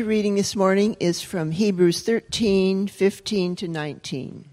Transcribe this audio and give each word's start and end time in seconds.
Scripture 0.00 0.08
reading 0.08 0.34
this 0.34 0.56
morning 0.56 0.96
is 0.98 1.20
from 1.20 1.50
Hebrews 1.50 2.00
13 2.00 2.86
15 2.86 3.56
to 3.56 3.68
19. 3.68 4.48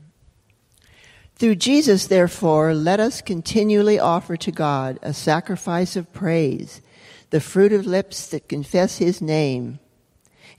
Through 1.38 1.56
Jesus, 1.56 2.08
therefore, 2.08 2.74
let 2.74 3.00
us 3.00 3.22
continually 3.22 3.98
offer 3.98 4.36
to 4.36 4.52
God 4.52 5.00
a 5.02 5.14
sacrifice 5.14 5.96
of 5.96 6.12
praise, 6.12 6.82
the 7.30 7.40
fruit 7.40 7.72
of 7.72 7.86
lips 7.86 8.28
that 8.28 8.50
confess 8.50 8.98
his 8.98 9.22
name. 9.22 9.80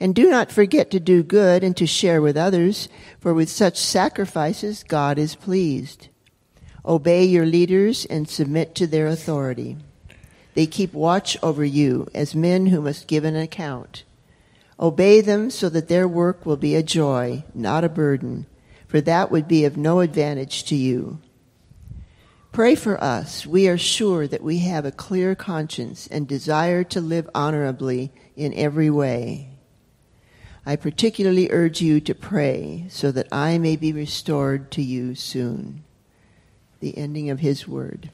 And 0.01 0.15
do 0.15 0.31
not 0.31 0.51
forget 0.51 0.91
to 0.93 1.01
do 1.01 1.23
good 1.23 1.63
and 1.63 1.77
to 1.77 1.87
share 1.87 2.23
with 2.23 2.39
others, 2.39 2.89
for 3.21 3.35
with 3.35 3.51
such 3.51 3.79
sacrifices 3.79 4.85
God 4.85 5.19
is 5.19 5.35
pleased. 5.35 6.09
Obey 6.87 7.27
your 7.27 7.45
leaders 7.45 8.07
and 8.07 8.27
submit 8.27 8.75
to 8.77 8.87
their 8.87 9.07
authority. 9.07 9.77
They 10.55 10.67
keep 10.67 10.95
watch 10.95 11.37
over 11.43 11.63
you 11.63 12.09
as 12.15 12.35
men 12.35 12.69
who 12.69 12.81
must 12.81 13.07
give 13.07 13.25
an 13.25 13.37
account. 13.37 14.05
Obey 14.81 15.21
them 15.21 15.51
so 15.51 15.69
that 15.69 15.89
their 15.89 16.07
work 16.07 16.47
will 16.47 16.57
be 16.57 16.75
a 16.75 16.83
joy, 16.83 17.45
not 17.55 17.85
a 17.85 17.89
burden, 17.89 18.47
for 18.87 19.01
that 19.01 19.31
would 19.31 19.49
be 19.49 19.65
of 19.65 19.77
no 19.77 20.01
advantage 20.01 20.65
to 20.65 20.77
you. 20.77 21.21
Pray 22.53 22.75
for 22.75 23.03
us. 23.03 23.47
We 23.47 23.69
are 23.69 23.79
sure 23.79 24.27
that 24.27 24.43
we 24.43 24.59
have 24.59 24.85
a 24.85 24.93
clear 24.93 25.35
conscience 25.35 26.07
and 26.07 26.27
desire 26.27 26.85
to 26.85 27.01
live 27.01 27.29
honorably 27.35 28.13
in 28.37 28.55
every 28.55 28.91
way. 28.91 29.51
I 30.65 30.77
particularly 30.77 31.51
urge 31.51 31.81
you 31.81 32.01
to 32.01 32.15
pray 32.15 32.87
so 32.89 33.11
that 33.13 33.29
I 33.33 33.59
may 33.59 33.77
be 33.77 33.93
restored 33.93 34.71
to 34.73 34.83
you 34.83 35.15
soon. 35.15 35.85
The 36.81 36.97
ending 36.97 37.31
of 37.31 37.41
his 37.41 37.67
word. 37.67 38.11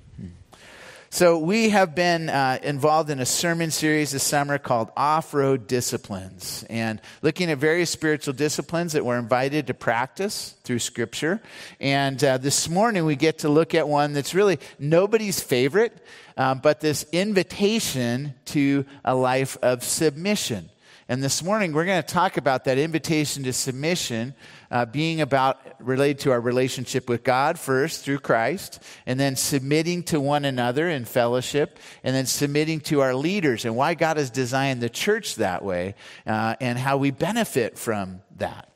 So, 1.14 1.38
we 1.38 1.68
have 1.68 1.94
been 1.94 2.28
uh, 2.28 2.58
involved 2.60 3.08
in 3.08 3.20
a 3.20 3.24
sermon 3.24 3.70
series 3.70 4.10
this 4.10 4.24
summer 4.24 4.58
called 4.58 4.90
Off 4.96 5.32
Road 5.32 5.68
Disciplines, 5.68 6.64
and 6.68 7.00
looking 7.22 7.52
at 7.52 7.58
various 7.58 7.88
spiritual 7.88 8.34
disciplines 8.34 8.94
that 8.94 9.04
we're 9.04 9.20
invited 9.20 9.68
to 9.68 9.74
practice 9.74 10.56
through 10.64 10.80
Scripture. 10.80 11.40
And 11.78 12.22
uh, 12.24 12.38
this 12.38 12.68
morning, 12.68 13.04
we 13.04 13.14
get 13.14 13.38
to 13.38 13.48
look 13.48 13.76
at 13.76 13.86
one 13.86 14.12
that's 14.12 14.34
really 14.34 14.58
nobody's 14.80 15.40
favorite, 15.40 15.96
um, 16.36 16.58
but 16.58 16.80
this 16.80 17.06
invitation 17.12 18.34
to 18.46 18.84
a 19.04 19.14
life 19.14 19.56
of 19.62 19.84
submission. 19.84 20.68
And 21.06 21.22
this 21.22 21.42
morning, 21.42 21.74
we're 21.74 21.84
going 21.84 22.02
to 22.02 22.14
talk 22.14 22.38
about 22.38 22.64
that 22.64 22.78
invitation 22.78 23.42
to 23.42 23.52
submission 23.52 24.34
uh, 24.70 24.86
being 24.86 25.20
about 25.20 25.60
related 25.78 26.20
to 26.20 26.30
our 26.30 26.40
relationship 26.40 27.10
with 27.10 27.22
God 27.22 27.58
first 27.58 28.06
through 28.06 28.20
Christ, 28.20 28.82
and 29.04 29.20
then 29.20 29.36
submitting 29.36 30.02
to 30.04 30.18
one 30.18 30.46
another 30.46 30.88
in 30.88 31.04
fellowship, 31.04 31.78
and 32.02 32.16
then 32.16 32.24
submitting 32.24 32.80
to 32.80 33.02
our 33.02 33.14
leaders, 33.14 33.66
and 33.66 33.76
why 33.76 33.92
God 33.92 34.16
has 34.16 34.30
designed 34.30 34.80
the 34.80 34.88
church 34.88 35.34
that 35.34 35.62
way, 35.62 35.94
uh, 36.26 36.56
and 36.58 36.78
how 36.78 36.96
we 36.96 37.10
benefit 37.10 37.78
from 37.78 38.22
that. 38.36 38.70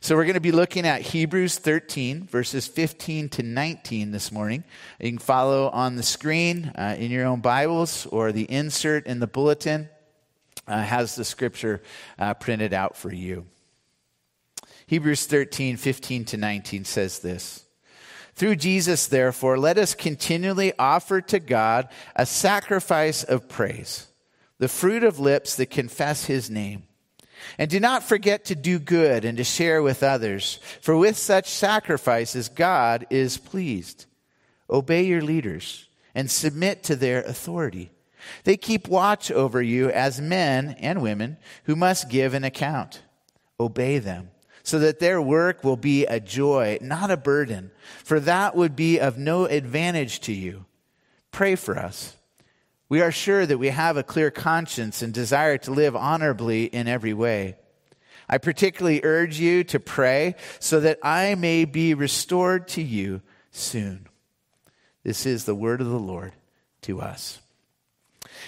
So 0.00 0.14
we're 0.14 0.24
going 0.24 0.34
to 0.34 0.40
be 0.40 0.52
looking 0.52 0.86
at 0.86 1.00
Hebrews 1.00 1.58
13, 1.58 2.24
verses 2.24 2.68
15 2.68 3.30
to 3.30 3.42
19 3.42 4.12
this 4.12 4.30
morning. 4.30 4.62
You 5.00 5.08
can 5.08 5.18
follow 5.18 5.70
on 5.70 5.96
the 5.96 6.02
screen 6.04 6.66
uh, 6.76 6.94
in 6.96 7.10
your 7.10 7.26
own 7.26 7.40
Bibles 7.40 8.06
or 8.06 8.30
the 8.30 8.44
insert 8.44 9.06
in 9.06 9.18
the 9.18 9.26
bulletin 9.26 9.88
uh, 10.66 10.82
has 10.82 11.14
the 11.14 11.24
scripture 11.24 11.82
uh, 12.18 12.34
printed 12.34 12.72
out 12.72 12.96
for 12.96 13.12
you. 13.12 13.46
Hebrews 14.86 15.26
13, 15.26 15.76
15 15.76 16.24
to 16.26 16.36
19 16.36 16.84
says 16.84 17.20
this. 17.20 17.64
Through 18.34 18.56
Jesus, 18.56 19.06
therefore, 19.06 19.58
let 19.58 19.78
us 19.78 19.94
continually 19.94 20.72
offer 20.78 21.20
to 21.20 21.38
God 21.38 21.88
a 22.16 22.26
sacrifice 22.26 23.22
of 23.22 23.48
praise, 23.48 24.08
the 24.58 24.68
fruit 24.68 25.04
of 25.04 25.20
lips 25.20 25.56
that 25.56 25.70
confess 25.70 26.24
his 26.24 26.50
name. 26.50 26.82
And 27.58 27.70
do 27.70 27.78
not 27.78 28.02
forget 28.02 28.46
to 28.46 28.54
do 28.54 28.78
good 28.78 29.24
and 29.24 29.36
to 29.38 29.44
share 29.44 29.82
with 29.82 30.02
others, 30.02 30.58
for 30.80 30.96
with 30.96 31.16
such 31.16 31.48
sacrifices 31.48 32.48
God 32.48 33.06
is 33.10 33.36
pleased. 33.36 34.06
Obey 34.68 35.04
your 35.04 35.22
leaders 35.22 35.88
and 36.14 36.30
submit 36.30 36.82
to 36.84 36.96
their 36.96 37.22
authority 37.22 37.90
they 38.44 38.56
keep 38.56 38.88
watch 38.88 39.30
over 39.30 39.60
you 39.62 39.90
as 39.90 40.20
men 40.20 40.76
and 40.78 41.02
women 41.02 41.36
who 41.64 41.76
must 41.76 42.08
give 42.08 42.34
an 42.34 42.44
account. 42.44 43.02
Obey 43.58 43.98
them 43.98 44.30
so 44.64 44.78
that 44.78 44.98
their 44.98 45.20
work 45.20 45.62
will 45.62 45.76
be 45.76 46.06
a 46.06 46.18
joy, 46.18 46.78
not 46.80 47.10
a 47.10 47.16
burden, 47.16 47.70
for 48.02 48.18
that 48.18 48.56
would 48.56 48.74
be 48.74 48.98
of 48.98 49.18
no 49.18 49.44
advantage 49.44 50.20
to 50.20 50.32
you. 50.32 50.64
Pray 51.30 51.54
for 51.54 51.78
us. 51.78 52.16
We 52.88 53.02
are 53.02 53.12
sure 53.12 53.44
that 53.44 53.58
we 53.58 53.68
have 53.68 53.96
a 53.96 54.02
clear 54.02 54.30
conscience 54.30 55.02
and 55.02 55.12
desire 55.12 55.58
to 55.58 55.70
live 55.70 55.94
honorably 55.94 56.64
in 56.64 56.88
every 56.88 57.12
way. 57.12 57.56
I 58.26 58.38
particularly 58.38 59.02
urge 59.04 59.38
you 59.38 59.64
to 59.64 59.78
pray 59.78 60.36
so 60.60 60.80
that 60.80 60.98
I 61.02 61.34
may 61.34 61.66
be 61.66 61.92
restored 61.92 62.68
to 62.68 62.82
you 62.82 63.20
soon. 63.50 64.06
This 65.02 65.26
is 65.26 65.44
the 65.44 65.54
word 65.54 65.82
of 65.82 65.88
the 65.88 65.98
Lord 65.98 66.32
to 66.82 67.02
us. 67.02 67.40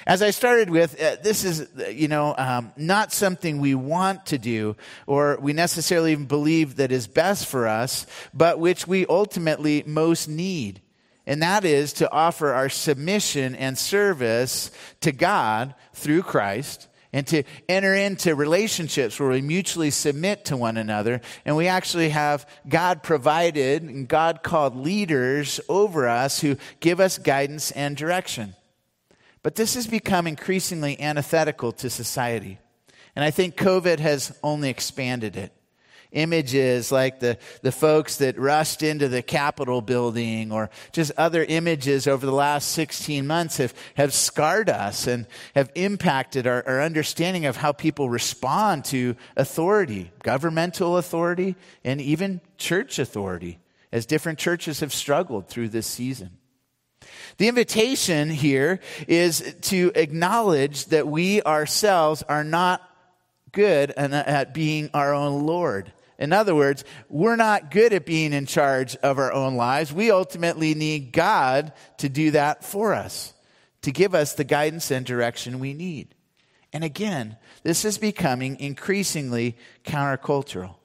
As 0.06 0.22
I 0.22 0.30
started 0.30 0.70
with, 0.70 1.00
uh, 1.00 1.16
this 1.22 1.44
is, 1.44 1.68
you 1.90 2.08
know, 2.08 2.34
um, 2.36 2.72
not 2.76 3.12
something 3.12 3.60
we 3.60 3.74
want 3.74 4.26
to 4.26 4.38
do 4.38 4.76
or 5.06 5.38
we 5.40 5.52
necessarily 5.52 6.12
even 6.12 6.26
believe 6.26 6.76
that 6.76 6.90
is 6.90 7.06
best 7.06 7.46
for 7.46 7.66
us, 7.66 8.06
but 8.34 8.58
which 8.58 8.86
we 8.86 9.06
ultimately 9.06 9.84
most 9.86 10.28
need. 10.28 10.80
And 11.26 11.42
that 11.42 11.64
is 11.64 11.94
to 11.94 12.10
offer 12.10 12.52
our 12.52 12.68
submission 12.68 13.54
and 13.56 13.76
service 13.76 14.70
to 15.00 15.12
God 15.12 15.74
through 15.92 16.22
Christ 16.22 16.88
and 17.12 17.26
to 17.28 17.44
enter 17.68 17.94
into 17.94 18.34
relationships 18.34 19.18
where 19.18 19.30
we 19.30 19.40
mutually 19.40 19.90
submit 19.90 20.44
to 20.44 20.56
one 20.56 20.76
another. 20.76 21.20
And 21.44 21.56
we 21.56 21.66
actually 21.66 22.10
have 22.10 22.48
God 22.68 23.02
provided 23.02 23.82
and 23.82 24.06
God 24.06 24.42
called 24.42 24.76
leaders 24.76 25.58
over 25.68 26.06
us 26.06 26.40
who 26.40 26.56
give 26.80 27.00
us 27.00 27.18
guidance 27.18 27.70
and 27.70 27.96
direction. 27.96 28.54
But 29.46 29.54
this 29.54 29.74
has 29.76 29.86
become 29.86 30.26
increasingly 30.26 31.00
antithetical 31.00 31.70
to 31.70 31.88
society. 31.88 32.58
And 33.14 33.24
I 33.24 33.30
think 33.30 33.54
COVID 33.54 34.00
has 34.00 34.36
only 34.42 34.68
expanded 34.68 35.36
it. 35.36 35.52
Images 36.10 36.90
like 36.90 37.20
the, 37.20 37.38
the 37.62 37.70
folks 37.70 38.16
that 38.16 38.40
rushed 38.40 38.82
into 38.82 39.06
the 39.06 39.22
Capitol 39.22 39.82
building 39.82 40.50
or 40.50 40.68
just 40.90 41.12
other 41.16 41.44
images 41.44 42.08
over 42.08 42.26
the 42.26 42.32
last 42.32 42.72
16 42.72 43.24
months 43.24 43.58
have, 43.58 43.72
have 43.94 44.12
scarred 44.12 44.68
us 44.68 45.06
and 45.06 45.28
have 45.54 45.70
impacted 45.76 46.48
our, 46.48 46.66
our 46.66 46.82
understanding 46.82 47.46
of 47.46 47.56
how 47.56 47.70
people 47.70 48.10
respond 48.10 48.84
to 48.86 49.14
authority, 49.36 50.10
governmental 50.24 50.96
authority, 50.96 51.54
and 51.84 52.00
even 52.00 52.40
church 52.58 52.98
authority, 52.98 53.60
as 53.92 54.06
different 54.06 54.40
churches 54.40 54.80
have 54.80 54.92
struggled 54.92 55.46
through 55.46 55.68
this 55.68 55.86
season. 55.86 56.36
The 57.38 57.48
invitation 57.48 58.30
here 58.30 58.80
is 59.08 59.54
to 59.62 59.92
acknowledge 59.94 60.86
that 60.86 61.06
we 61.06 61.42
ourselves 61.42 62.22
are 62.22 62.44
not 62.44 62.82
good 63.52 63.92
uh, 63.96 64.02
at 64.26 64.54
being 64.54 64.90
our 64.94 65.14
own 65.14 65.46
Lord. 65.46 65.92
In 66.18 66.32
other 66.32 66.54
words, 66.54 66.84
we're 67.08 67.36
not 67.36 67.70
good 67.70 67.92
at 67.92 68.06
being 68.06 68.32
in 68.32 68.46
charge 68.46 68.96
of 68.96 69.18
our 69.18 69.32
own 69.32 69.56
lives. 69.56 69.92
We 69.92 70.10
ultimately 70.10 70.74
need 70.74 71.12
God 71.12 71.72
to 71.98 72.08
do 72.08 72.30
that 72.30 72.64
for 72.64 72.94
us, 72.94 73.34
to 73.82 73.92
give 73.92 74.14
us 74.14 74.34
the 74.34 74.44
guidance 74.44 74.90
and 74.90 75.04
direction 75.04 75.58
we 75.58 75.74
need. 75.74 76.14
And 76.72 76.84
again, 76.84 77.36
this 77.62 77.84
is 77.84 77.98
becoming 77.98 78.58
increasingly 78.60 79.56
countercultural. 79.84 80.75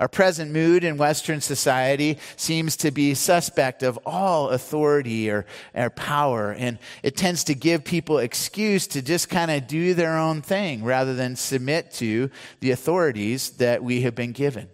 Our 0.00 0.08
present 0.08 0.52
mood 0.52 0.84
in 0.84 0.96
Western 0.96 1.40
society 1.40 2.18
seems 2.36 2.76
to 2.78 2.92
be 2.92 3.14
suspect 3.14 3.82
of 3.82 3.98
all 4.06 4.50
authority 4.50 5.28
or, 5.28 5.44
or 5.74 5.90
power, 5.90 6.52
and 6.52 6.78
it 7.02 7.16
tends 7.16 7.42
to 7.44 7.54
give 7.54 7.84
people 7.84 8.18
excuse 8.18 8.86
to 8.88 9.02
just 9.02 9.28
kind 9.28 9.50
of 9.50 9.66
do 9.66 9.94
their 9.94 10.16
own 10.16 10.40
thing 10.40 10.84
rather 10.84 11.14
than 11.14 11.34
submit 11.34 11.90
to 11.94 12.30
the 12.60 12.70
authorities 12.70 13.50
that 13.52 13.82
we 13.82 14.02
have 14.02 14.14
been 14.14 14.32
given. 14.32 14.68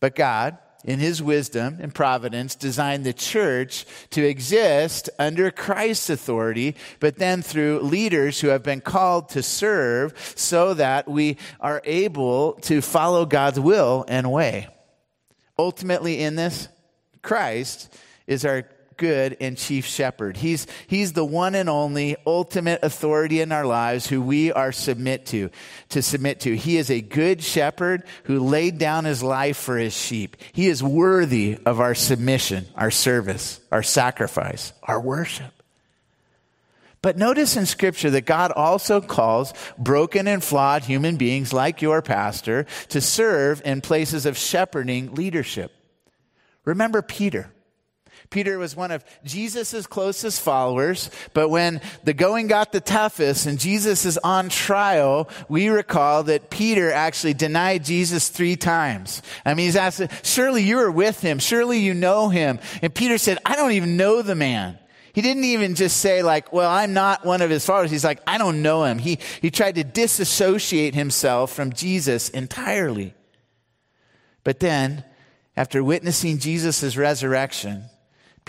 But 0.00 0.14
God, 0.14 0.58
in 0.84 0.98
his 0.98 1.22
wisdom 1.22 1.78
and 1.80 1.94
providence, 1.94 2.54
designed 2.54 3.04
the 3.04 3.12
church 3.12 3.86
to 4.10 4.26
exist 4.26 5.10
under 5.18 5.50
Christ's 5.50 6.10
authority, 6.10 6.74
but 7.00 7.16
then 7.16 7.42
through 7.42 7.80
leaders 7.80 8.40
who 8.40 8.48
have 8.48 8.62
been 8.62 8.80
called 8.80 9.28
to 9.30 9.42
serve 9.42 10.14
so 10.36 10.74
that 10.74 11.08
we 11.08 11.36
are 11.60 11.82
able 11.84 12.54
to 12.62 12.80
follow 12.80 13.26
God's 13.26 13.60
will 13.60 14.04
and 14.08 14.32
way. 14.32 14.68
Ultimately, 15.58 16.22
in 16.22 16.36
this, 16.36 16.68
Christ 17.22 17.94
is 18.26 18.44
our 18.44 18.64
good 19.00 19.38
and 19.40 19.56
chief 19.56 19.86
shepherd. 19.86 20.36
He's, 20.36 20.66
he's 20.86 21.14
the 21.14 21.24
one 21.24 21.54
and 21.54 21.70
only 21.70 22.16
ultimate 22.26 22.80
authority 22.82 23.40
in 23.40 23.50
our 23.50 23.64
lives 23.64 24.06
who 24.06 24.20
we 24.20 24.52
are 24.52 24.72
submit 24.72 25.24
to, 25.26 25.48
to 25.88 26.02
submit 26.02 26.40
to. 26.40 26.54
He 26.54 26.76
is 26.76 26.90
a 26.90 27.00
good 27.00 27.42
shepherd 27.42 28.04
who 28.24 28.40
laid 28.40 28.76
down 28.76 29.06
his 29.06 29.22
life 29.22 29.56
for 29.56 29.78
his 29.78 29.96
sheep. 29.96 30.36
He 30.52 30.68
is 30.68 30.82
worthy 30.82 31.58
of 31.64 31.80
our 31.80 31.94
submission, 31.94 32.66
our 32.76 32.90
service, 32.90 33.58
our 33.72 33.82
sacrifice, 33.82 34.74
our 34.82 35.00
worship. 35.00 35.54
But 37.00 37.16
notice 37.16 37.56
in 37.56 37.64
Scripture 37.64 38.10
that 38.10 38.26
God 38.26 38.52
also 38.52 39.00
calls 39.00 39.54
broken 39.78 40.28
and 40.28 40.44
flawed 40.44 40.84
human 40.84 41.16
beings 41.16 41.54
like 41.54 41.80
your 41.80 42.02
pastor 42.02 42.66
to 42.90 43.00
serve 43.00 43.62
in 43.64 43.80
places 43.80 44.26
of 44.26 44.36
shepherding 44.36 45.14
leadership. 45.14 45.72
Remember 46.66 47.00
Peter. 47.00 47.50
Peter 48.30 48.58
was 48.58 48.76
one 48.76 48.92
of 48.92 49.04
Jesus' 49.24 49.88
closest 49.88 50.40
followers, 50.40 51.10
but 51.34 51.48
when 51.48 51.80
the 52.04 52.14
going 52.14 52.46
got 52.46 52.70
the 52.70 52.80
toughest 52.80 53.46
and 53.46 53.58
Jesus 53.58 54.04
is 54.04 54.18
on 54.18 54.48
trial, 54.48 55.28
we 55.48 55.68
recall 55.68 56.22
that 56.22 56.48
Peter 56.48 56.92
actually 56.92 57.34
denied 57.34 57.84
Jesus 57.84 58.28
three 58.28 58.54
times. 58.54 59.20
I 59.44 59.54
mean, 59.54 59.66
he's 59.66 59.74
asked, 59.74 60.24
surely 60.24 60.62
you 60.62 60.76
were 60.76 60.92
with 60.92 61.20
him. 61.20 61.40
Surely 61.40 61.80
you 61.80 61.92
know 61.92 62.28
him. 62.28 62.60
And 62.82 62.94
Peter 62.94 63.18
said, 63.18 63.38
I 63.44 63.56
don't 63.56 63.72
even 63.72 63.96
know 63.96 64.22
the 64.22 64.36
man. 64.36 64.78
He 65.12 65.22
didn't 65.22 65.44
even 65.44 65.74
just 65.74 65.96
say 65.96 66.22
like, 66.22 66.52
well, 66.52 66.70
I'm 66.70 66.92
not 66.92 67.26
one 67.26 67.42
of 67.42 67.50
his 67.50 67.66
followers. 67.66 67.90
He's 67.90 68.04
like, 68.04 68.20
I 68.28 68.38
don't 68.38 68.62
know 68.62 68.84
him. 68.84 68.98
He, 68.98 69.18
he 69.42 69.50
tried 69.50 69.74
to 69.74 69.82
disassociate 69.82 70.94
himself 70.94 71.52
from 71.52 71.72
Jesus 71.72 72.28
entirely. 72.28 73.12
But 74.44 74.60
then, 74.60 75.02
after 75.56 75.82
witnessing 75.82 76.38
Jesus' 76.38 76.96
resurrection, 76.96 77.86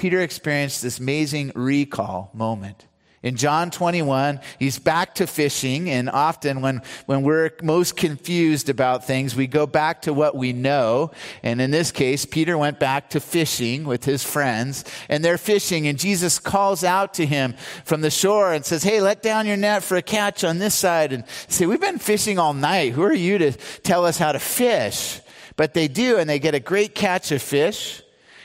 Peter 0.02 0.22
experienced 0.22 0.82
this 0.82 0.98
amazing 0.98 1.52
recall 1.54 2.32
moment. 2.34 2.88
In 3.22 3.36
John 3.36 3.70
21, 3.70 4.40
he's 4.58 4.80
back 4.80 5.14
to 5.14 5.28
fishing, 5.28 5.92
and 5.92 6.10
often 6.10 6.62
when, 6.62 6.82
when 7.06 7.22
we're 7.22 7.52
most 7.62 7.96
confused 7.96 8.68
about 8.68 9.06
things, 9.06 9.36
we 9.36 9.46
go 9.46 9.68
back 9.68 10.02
to 10.02 10.12
what 10.12 10.36
we 10.36 10.54
know. 10.54 11.12
And 11.44 11.62
in 11.62 11.70
this 11.70 11.92
case, 11.92 12.26
Peter 12.26 12.58
went 12.58 12.80
back 12.80 13.12
to 13.12 13.20
fishing 13.20 13.84
with 13.84 14.04
his 14.04 14.24
friends, 14.24 14.86
and 15.08 15.24
they're 15.24 15.38
fishing, 15.38 15.86
and 15.86 16.00
Jesus 16.00 16.40
calls 16.40 16.84
out 16.84 17.14
to 17.14 17.26
him 17.28 17.54
from 17.86 18.02
the 18.02 18.10
shore 18.10 18.54
and 18.54 18.66
says, 18.66 18.82
Hey, 18.82 19.02
let 19.02 19.22
down 19.22 19.46
your 19.46 19.56
net 19.56 19.84
for 19.84 19.98
a 19.98 20.02
catch 20.02 20.44
on 20.44 20.58
this 20.58 20.74
side. 20.74 21.14
And 21.14 21.26
say, 21.48 21.68
We've 21.68 21.80
been 21.80 22.00
fishing 22.00 22.40
all 22.40 22.56
night. 22.56 22.94
Who 22.94 23.04
are 23.04 23.14
you 23.14 23.38
to 23.38 23.52
tell 23.84 24.08
us 24.08 24.18
how 24.18 24.32
to 24.32 24.40
fish? 24.40 25.22
But 25.58 25.76
they 25.76 25.88
do, 25.88 26.18
and 26.18 26.28
they 26.28 26.40
get 26.40 26.56
a 26.56 26.60
great 26.60 26.96
catch 26.96 27.32
of 27.32 27.44
fish. 27.44 28.01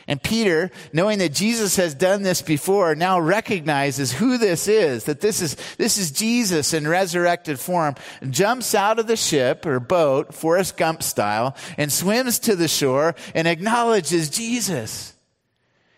And 0.09 0.23
Peter, 0.23 0.71
knowing 0.93 1.19
that 1.19 1.33
Jesus 1.33 1.77
has 1.77 1.93
done 1.93 2.23
this 2.23 2.41
before, 2.41 2.95
now 2.95 3.19
recognizes 3.19 4.13
who 4.13 4.39
this 4.39 4.69
is, 4.69 5.05
that 5.05 5.21
this 5.21 5.43
is, 5.43 5.57
this 5.79 5.99
is 5.99 6.13
Jesus 6.13 6.73
in 6.73 6.87
resurrected 6.87 7.59
form, 7.59 7.97
jumps 8.31 8.75
out 8.75 9.01
of 9.01 9.09
the 9.09 9.17
ship 9.17 9.67
or 9.67 9.81
boat, 9.81 10.33
Forrest 10.33 10.77
Gump 10.77 11.03
style, 11.03 11.57
and 11.77 11.93
swims 11.93 12.39
to 12.41 12.55
the 12.55 12.69
shore 12.69 13.17
and 13.35 13.49
acknowledges 13.49 14.31
Jesus. 14.31 15.15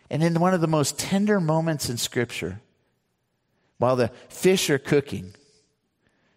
And 0.08 0.22
in 0.22 0.40
one 0.40 0.55
of 0.55 0.62
the 0.62 0.66
most 0.66 0.99
tender 0.99 1.38
moments 1.38 1.90
in 1.90 1.99
Scripture, 1.99 2.62
while 3.76 3.96
the 3.96 4.10
fish 4.31 4.70
are 4.70 4.78
cooking, 4.78 5.34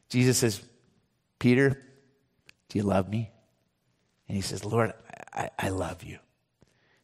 Jesus 0.10 0.40
says, 0.40 0.62
Peter, 1.40 1.82
do 2.68 2.78
you 2.78 2.84
love 2.84 3.08
me? 3.08 3.32
And 4.28 4.36
he 4.36 4.42
says, 4.42 4.66
Lord, 4.66 4.92
I, 5.34 5.50
I 5.58 5.70
love 5.70 6.04
you. 6.04 6.20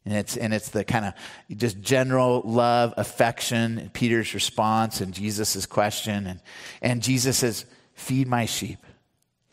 And 0.08 0.16
it's, 0.16 0.38
and 0.38 0.54
it's 0.54 0.70
the 0.70 0.86
kind 0.86 1.04
of 1.04 1.14
just 1.58 1.82
general 1.82 2.42
love, 2.46 2.94
affection, 2.96 3.92
Peter's 3.92 4.34
response 4.34 5.02
and 5.02 5.14
Jesus' 5.14 5.66
question. 5.66 6.28
And, 6.28 6.40
and 6.82 7.04
Jesus 7.04 7.40
says, 7.40 7.66
Feed 7.94 8.26
my 8.26 8.46
sheep. 8.46 8.80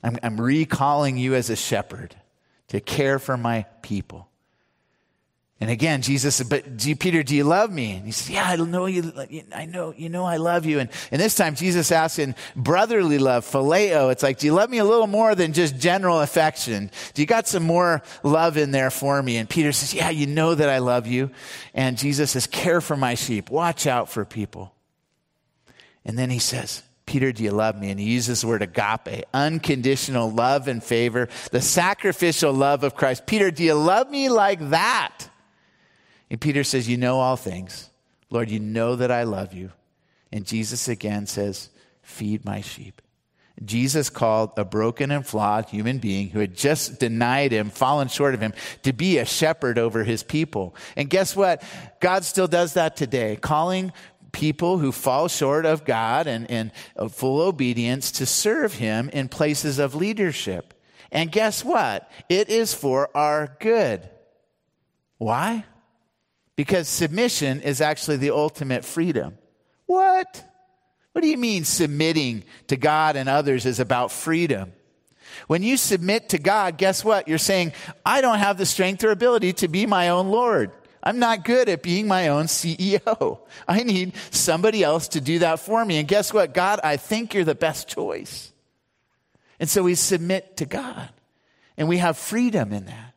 I'm, 0.01 0.17
I'm 0.23 0.41
recalling 0.41 1.17
you 1.17 1.35
as 1.35 1.51
a 1.51 1.57
shepherd 1.57 2.15
to 2.69 2.81
care 2.81 3.19
for 3.19 3.37
my 3.37 3.65
people. 3.83 4.29
And 5.61 5.71
again, 5.71 6.03
Jesus 6.03 6.35
said, 6.35 6.49
but 6.49 6.65
Peter, 6.99 7.23
do 7.23 7.35
you 7.35 7.45
love 7.45 7.71
me? 7.71 7.93
And 7.93 8.05
he 8.05 8.11
said, 8.11 8.35
yeah, 8.35 8.45
I 8.45 8.57
know 8.57 8.87
you, 8.87 9.13
I 9.55 9.67
know, 9.67 9.95
you 9.97 10.09
know 10.09 10.25
I 10.25 10.37
love 10.37 10.67
you. 10.67 10.81
And, 10.81 10.91
and 11.13 11.23
this 11.23 11.37
time 11.37 11.55
Jesus 11.55 11.93
asks 11.93 12.19
in 12.19 12.35
brotherly 12.57 13.19
love, 13.19 13.47
phileo. 13.47 14.11
It's 14.11 14.23
like, 14.23 14.39
do 14.39 14.47
you 14.47 14.53
love 14.53 14.69
me 14.69 14.79
a 14.79 14.85
little 14.85 15.07
more 15.07 15.37
than 15.37 15.53
just 15.53 15.79
general 15.79 16.21
affection? 16.21 16.91
Do 17.15 17.23
you 17.23 17.27
got 17.27 17.47
some 17.47 17.63
more 17.63 18.03
love 18.25 18.57
in 18.57 18.73
there 18.73 18.91
for 18.91 19.23
me? 19.23 19.37
And 19.37 19.49
Peter 19.49 19.71
says, 19.71 19.95
yeah, 19.95 20.11
you 20.11 20.27
know 20.27 20.57
that 20.57 20.69
I 20.69 20.79
love 20.79 21.07
you. 21.07 21.31
And 21.73 21.97
Jesus 21.97 22.33
says, 22.33 22.49
care 22.49 22.81
for 22.81 22.97
my 22.97 23.15
sheep. 23.15 23.49
Watch 23.49 23.87
out 23.87 24.11
for 24.11 24.25
people. 24.25 24.75
And 26.05 26.19
then 26.19 26.31
he 26.31 26.41
says, 26.41 26.83
Peter, 27.07 27.33
do 27.33 27.45
you 27.45 27.53
love 27.53 27.79
me? 27.79 27.91
And 27.91 28.01
he 28.01 28.07
uses 28.07 28.41
the 28.41 28.49
word 28.49 28.63
agape, 28.63 29.25
unconditional 29.33 30.31
love 30.31 30.67
and 30.67 30.83
favor, 30.83 31.29
the 31.53 31.61
sacrificial 31.61 32.53
love 32.53 32.83
of 32.83 32.97
Christ. 32.97 33.25
Peter, 33.25 33.53
do 33.53 33.63
you 33.63 33.75
love 33.75 34.11
me 34.11 34.29
like 34.29 34.71
that? 34.71 35.29
And 36.35 36.41
Peter 36.41 36.65
says, 36.65 36.89
You 36.89 36.97
know 36.97 37.21
all 37.21 37.37
things. 37.37 37.89
Lord, 38.29 38.51
you 38.51 38.59
know 38.59 38.97
that 38.97 39.13
I 39.13 39.23
love 39.23 39.55
you. 39.55 39.71
And 40.33 40.45
Jesus 40.45 40.89
again 40.89 41.29
says, 41.29 41.71
Feed 42.03 42.45
my 42.45 42.61
sheep. 42.61 43.01
Jesus 43.65 44.11
called 44.11 44.51
a 44.57 44.65
broken 44.65 45.13
and 45.13 45.25
flawed 45.25 45.69
human 45.69 45.99
being 45.99 46.31
who 46.31 46.41
had 46.41 46.57
just 46.57 46.99
denied 46.99 47.53
him, 47.53 47.71
fallen 47.71 48.09
short 48.09 48.35
of 48.35 48.41
him, 48.41 48.53
to 48.83 48.93
be 48.93 49.19
a 49.19 49.25
shepherd 49.25 49.79
over 49.79 50.03
his 50.03 50.25
people. 50.25 50.75
And 50.97 51.09
guess 51.09 51.37
what? 51.37 51.63
God 52.01 52.25
still 52.25 52.49
does 52.49 52.75
that 52.75 52.97
today, 52.97 53.37
calling 53.37 53.93
people 54.33 54.79
who 54.79 54.91
fall 54.91 55.29
short 55.29 55.65
of 55.65 55.85
God 55.85 56.27
and 56.27 56.51
in 56.51 56.73
full 57.11 57.43
obedience 57.43 58.11
to 58.11 58.27
serve 58.27 58.75
him 58.75 59.09
in 59.11 59.29
places 59.29 59.79
of 59.79 59.95
leadership. 59.95 60.75
And 61.13 61.31
guess 61.31 61.65
what? 61.65 62.11
It 62.29 62.49
is 62.49 62.75
for 62.75 63.17
our 63.17 63.57
good. 63.61 64.11
Why? 65.19 65.65
Because 66.57 66.89
submission 66.89 67.61
is 67.61 67.81
actually 67.81 68.19
the 68.19 68.31
ultimate 68.31 68.85
freedom. 68.85 69.37
What? 69.87 70.45
What 71.13 71.23
do 71.23 71.29
you 71.29 71.39
mean 71.39 71.65
submitting 71.65 72.45
to 72.69 72.77
God 72.77 73.17
and 73.17 73.29
others 73.29 73.67
is 73.67 73.81
about 73.81 74.13
freedom? 74.13 74.73
When 75.47 75.63
you 75.63 75.77
submit 75.77 76.31
to 76.31 76.39
God, 76.39 76.79
guess 76.79 77.05
what? 77.05 77.29
You're 77.29 77.39
saying, 77.39 77.73
I 78.05 78.21
don't 78.21 78.39
have 78.39 78.57
the 78.57 78.67
strength 78.67 79.03
or 79.05 79.11
ability 79.11 79.53
to 79.55 79.69
be 79.69 79.87
my 79.87 80.11
own 80.11 80.29
Lord. 80.29 80.71
I'm 81.03 81.19
not 81.19 81.45
good 81.45 81.69
at 81.69 81.83
being 81.83 82.09
my 82.09 82.29
own 82.29 82.47
CEO. 82.47 83.39
I 83.69 83.83
need 83.83 84.15
somebody 84.31 84.83
else 84.83 85.09
to 85.09 85.21
do 85.21 85.41
that 85.41 85.61
for 85.61 85.85
me. 85.85 85.99
And 85.99 86.09
guess 86.09 86.33
what? 86.33 86.55
God, 86.55 86.81
I 86.83 86.97
think 86.97 87.35
you're 87.35 87.45
the 87.45 87.55
best 87.55 87.89
choice. 87.89 88.53
And 89.61 89.69
so 89.69 89.83
we 89.83 89.95
submit 89.95 90.57
to 90.59 90.67
God 90.67 91.11
and 91.77 91.89
we 91.89 91.99
have 91.99 92.17
freedom 92.17 92.73
in 92.73 92.87
that. 92.87 93.14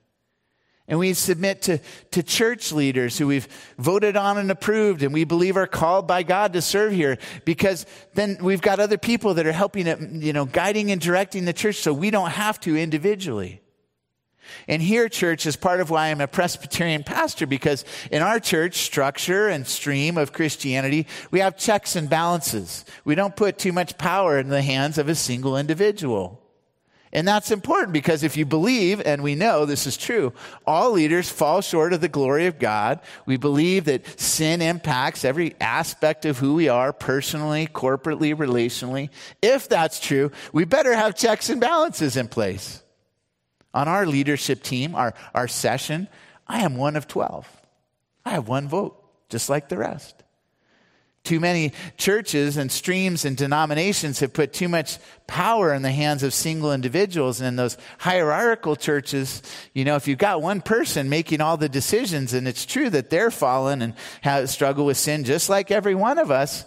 And 0.90 1.00
we 1.00 1.14
submit 1.14 1.64
to, 1.64 1.80
to 2.12 2.24
church 2.24 2.72
leaders 2.72 3.18
who 3.18 3.28
we've 3.28 3.48
voted 3.78 4.16
on 4.16 4.38
and 4.38 4.50
approved 4.50 5.04
and 5.04 5.14
we 5.14 5.26
believe 5.26 5.58
are 5.58 5.68
called 5.68 6.08
by 6.08 6.24
God 6.24 6.54
to 6.54 6.62
serve 6.62 6.94
here 6.94 7.18
because 7.44 7.86
then 8.14 8.38
we've 8.42 8.62
got 8.62 8.80
other 8.80 8.98
people 8.98 9.34
that 9.34 9.46
are 9.46 9.52
helping, 9.52 9.88
uh, 9.90 9.98
you 10.00 10.32
know, 10.32 10.46
guiding 10.46 10.92
and 10.92 11.02
directing 11.02 11.44
the 11.44 11.52
church 11.52 11.76
so 11.78 11.94
we 11.94 12.10
don't 12.10 12.32
have 12.32 12.60
to 12.62 12.78
individually. 12.78 13.62
And 14.70 14.82
here, 14.82 15.10
church, 15.10 15.46
is 15.46 15.58
part 15.58 15.82
of 15.82 15.90
why 15.90 16.08
I'm 16.08 16.22
a 16.22 16.28
Presbyterian 16.28 17.04
pastor 17.04 17.46
because 17.46 17.84
in 18.10 18.22
our 18.22 18.40
church 18.40 18.78
structure 18.78 19.50
and 19.50 19.68
stream 19.68 20.18
of 20.18 20.32
Christianity, 20.32 21.06
we 21.32 21.40
have 21.40 21.58
checks 21.58 21.98
and 21.98 22.10
balances. 22.10 22.86
We 23.04 23.16
don't 23.16 23.36
put 23.36 23.58
too 23.58 23.74
much 23.74 23.98
power 23.98 24.40
in 24.40 24.48
the 24.48 24.62
hands 24.62 24.98
of 24.98 25.10
a 25.10 25.16
single 25.16 25.58
individual. 25.58 26.42
And 27.14 27.28
that's 27.28 27.52
important 27.52 27.94
because 27.94 28.24
if 28.24 28.36
you 28.36 28.46
believe, 28.46 29.02
and 29.06 29.24
we 29.24 29.36
know 29.36 29.66
this 29.66 29.88
is 29.88 29.96
true, 29.96 30.34
all 30.66 30.92
leaders 30.92 31.30
fall 31.30 31.62
short 31.62 31.94
of 31.94 32.02
the 32.02 32.10
glory 32.10 32.48
of 32.48 32.60
God. 32.60 33.00
We 33.26 33.38
believe 33.38 33.86
that 33.86 34.20
sin 34.20 34.62
impacts 34.62 35.24
every 35.24 35.56
aspect 35.62 36.26
of 36.26 36.38
who 36.38 36.56
we 36.56 36.68
are 36.68 36.92
personally, 36.92 37.68
corporately, 37.68 38.36
relationally. 38.36 39.10
If 39.42 39.70
that's 39.70 40.00
true, 40.00 40.32
we 40.52 40.66
better 40.66 40.94
have 40.94 41.16
checks 41.16 41.50
and 41.50 41.62
balances 41.62 42.18
in 42.18 42.28
place. 42.28 42.84
On 43.74 43.88
our 43.88 44.06
leadership 44.06 44.64
team, 44.64 44.96
our, 44.96 45.14
our 45.34 45.48
session, 45.48 46.08
I 46.46 46.62
am 46.62 46.76
one 46.76 46.96
of 46.96 47.08
12. 47.08 47.48
I 48.26 48.32
have 48.32 48.48
one 48.48 48.68
vote, 48.68 49.02
just 49.30 49.50
like 49.50 49.70
the 49.70 49.78
rest. 49.78 50.24
Too 51.28 51.42
many 51.42 51.74
churches 51.98 52.56
and 52.56 52.72
streams 52.72 53.26
and 53.26 53.36
denominations 53.36 54.22
have 54.22 54.32
put 54.32 54.54
too 54.54 54.70
much 54.70 54.98
power 55.28 55.74
in 55.74 55.82
the 55.82 55.92
hands 55.92 56.24
of 56.24 56.34
single 56.34 56.72
individuals. 56.72 57.42
And 57.42 57.50
in 57.50 57.56
those 57.58 57.76
hierarchical 57.98 58.78
churches, 58.78 59.42
you 59.74 59.84
know, 59.84 59.98
if 59.98 60.08
you've 60.08 60.20
got 60.20 60.42
one 60.42 60.62
person 60.62 61.10
making 61.10 61.42
all 61.42 61.58
the 61.58 61.68
decisions, 61.68 62.32
and 62.32 62.48
it's 62.48 62.66
true 62.66 62.90
that 62.92 63.10
they're 63.10 63.30
fallen 63.30 63.82
and 63.82 63.94
have, 64.22 64.50
struggle 64.50 64.86
with 64.86 64.96
sin 64.96 65.26
just 65.26 65.50
like 65.50 65.70
every 65.70 65.96
one 65.96 66.18
of 66.18 66.32
us, 66.32 66.64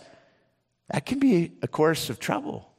that 0.91 1.07
can 1.07 1.21
be 1.21 1.53
a 1.63 1.67
course 1.67 2.11
of 2.11 2.19
trouble. 2.19 2.70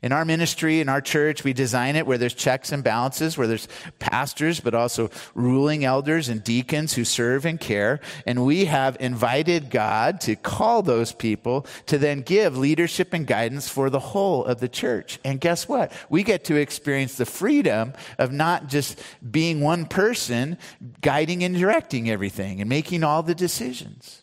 In 0.00 0.12
our 0.12 0.24
ministry, 0.24 0.80
in 0.80 0.88
our 0.88 1.00
church, 1.00 1.42
we 1.42 1.52
design 1.52 1.96
it 1.96 2.06
where 2.06 2.18
there's 2.18 2.34
checks 2.34 2.70
and 2.70 2.84
balances, 2.84 3.36
where 3.36 3.48
there's 3.48 3.66
pastors, 3.98 4.60
but 4.60 4.72
also 4.72 5.10
ruling 5.34 5.84
elders 5.84 6.28
and 6.28 6.44
deacons 6.44 6.94
who 6.94 7.04
serve 7.04 7.44
and 7.44 7.58
care. 7.58 7.98
And 8.24 8.44
we 8.44 8.66
have 8.66 8.96
invited 9.00 9.70
God 9.70 10.20
to 10.20 10.36
call 10.36 10.82
those 10.82 11.10
people 11.10 11.66
to 11.86 11.98
then 11.98 12.20
give 12.20 12.56
leadership 12.56 13.12
and 13.12 13.26
guidance 13.26 13.68
for 13.68 13.90
the 13.90 13.98
whole 13.98 14.44
of 14.44 14.60
the 14.60 14.68
church. 14.68 15.18
And 15.24 15.40
guess 15.40 15.68
what? 15.68 15.90
We 16.08 16.22
get 16.22 16.44
to 16.44 16.54
experience 16.54 17.16
the 17.16 17.26
freedom 17.26 17.92
of 18.18 18.30
not 18.30 18.68
just 18.68 19.00
being 19.28 19.60
one 19.60 19.84
person 19.84 20.58
guiding 21.00 21.42
and 21.42 21.56
directing 21.56 22.08
everything 22.08 22.60
and 22.60 22.70
making 22.70 23.02
all 23.02 23.24
the 23.24 23.34
decisions. 23.34 24.22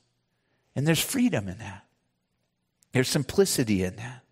And 0.74 0.88
there's 0.88 1.01
freedom 1.03 1.50
in 1.50 1.58
that. 1.58 1.84
There's 2.94 3.10
simplicity 3.10 3.84
in 3.84 3.98
that. 3.98 4.25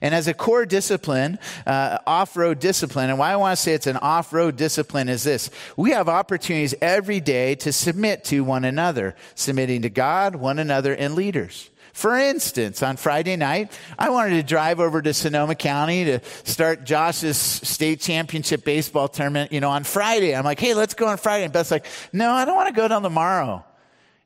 And 0.00 0.14
as 0.14 0.26
a 0.28 0.34
core 0.34 0.64
discipline, 0.64 1.38
uh, 1.66 1.98
off 2.06 2.36
road 2.36 2.58
discipline, 2.58 3.10
and 3.10 3.18
why 3.18 3.32
I 3.32 3.36
want 3.36 3.56
to 3.56 3.62
say 3.62 3.74
it's 3.74 3.86
an 3.86 3.98
off 3.98 4.32
road 4.32 4.56
discipline 4.56 5.08
is 5.08 5.24
this 5.24 5.50
we 5.76 5.90
have 5.90 6.08
opportunities 6.08 6.74
every 6.80 7.20
day 7.20 7.54
to 7.56 7.72
submit 7.72 8.24
to 8.24 8.42
one 8.42 8.64
another, 8.64 9.14
submitting 9.34 9.82
to 9.82 9.90
God, 9.90 10.36
one 10.36 10.58
another, 10.58 10.94
and 10.94 11.14
leaders. 11.14 11.70
For 11.92 12.16
instance, 12.16 12.82
on 12.82 12.96
Friday 12.96 13.36
night, 13.36 13.76
I 13.98 14.10
wanted 14.10 14.36
to 14.36 14.42
drive 14.42 14.80
over 14.80 15.02
to 15.02 15.12
Sonoma 15.12 15.54
County 15.54 16.04
to 16.04 16.20
start 16.44 16.84
Josh's 16.84 17.36
state 17.36 18.00
championship 18.00 18.64
baseball 18.64 19.08
tournament, 19.08 19.52
you 19.52 19.60
know, 19.60 19.70
on 19.70 19.84
Friday. 19.84 20.34
I'm 20.34 20.44
like, 20.44 20.60
hey, 20.60 20.74
let's 20.74 20.94
go 20.94 21.06
on 21.08 21.18
Friday. 21.18 21.44
And 21.44 21.52
Beth's 21.52 21.70
like, 21.70 21.86
no, 22.12 22.30
I 22.30 22.44
don't 22.44 22.56
want 22.56 22.68
to 22.68 22.74
go 22.74 22.86
down 22.88 23.02
tomorrow. 23.02 23.64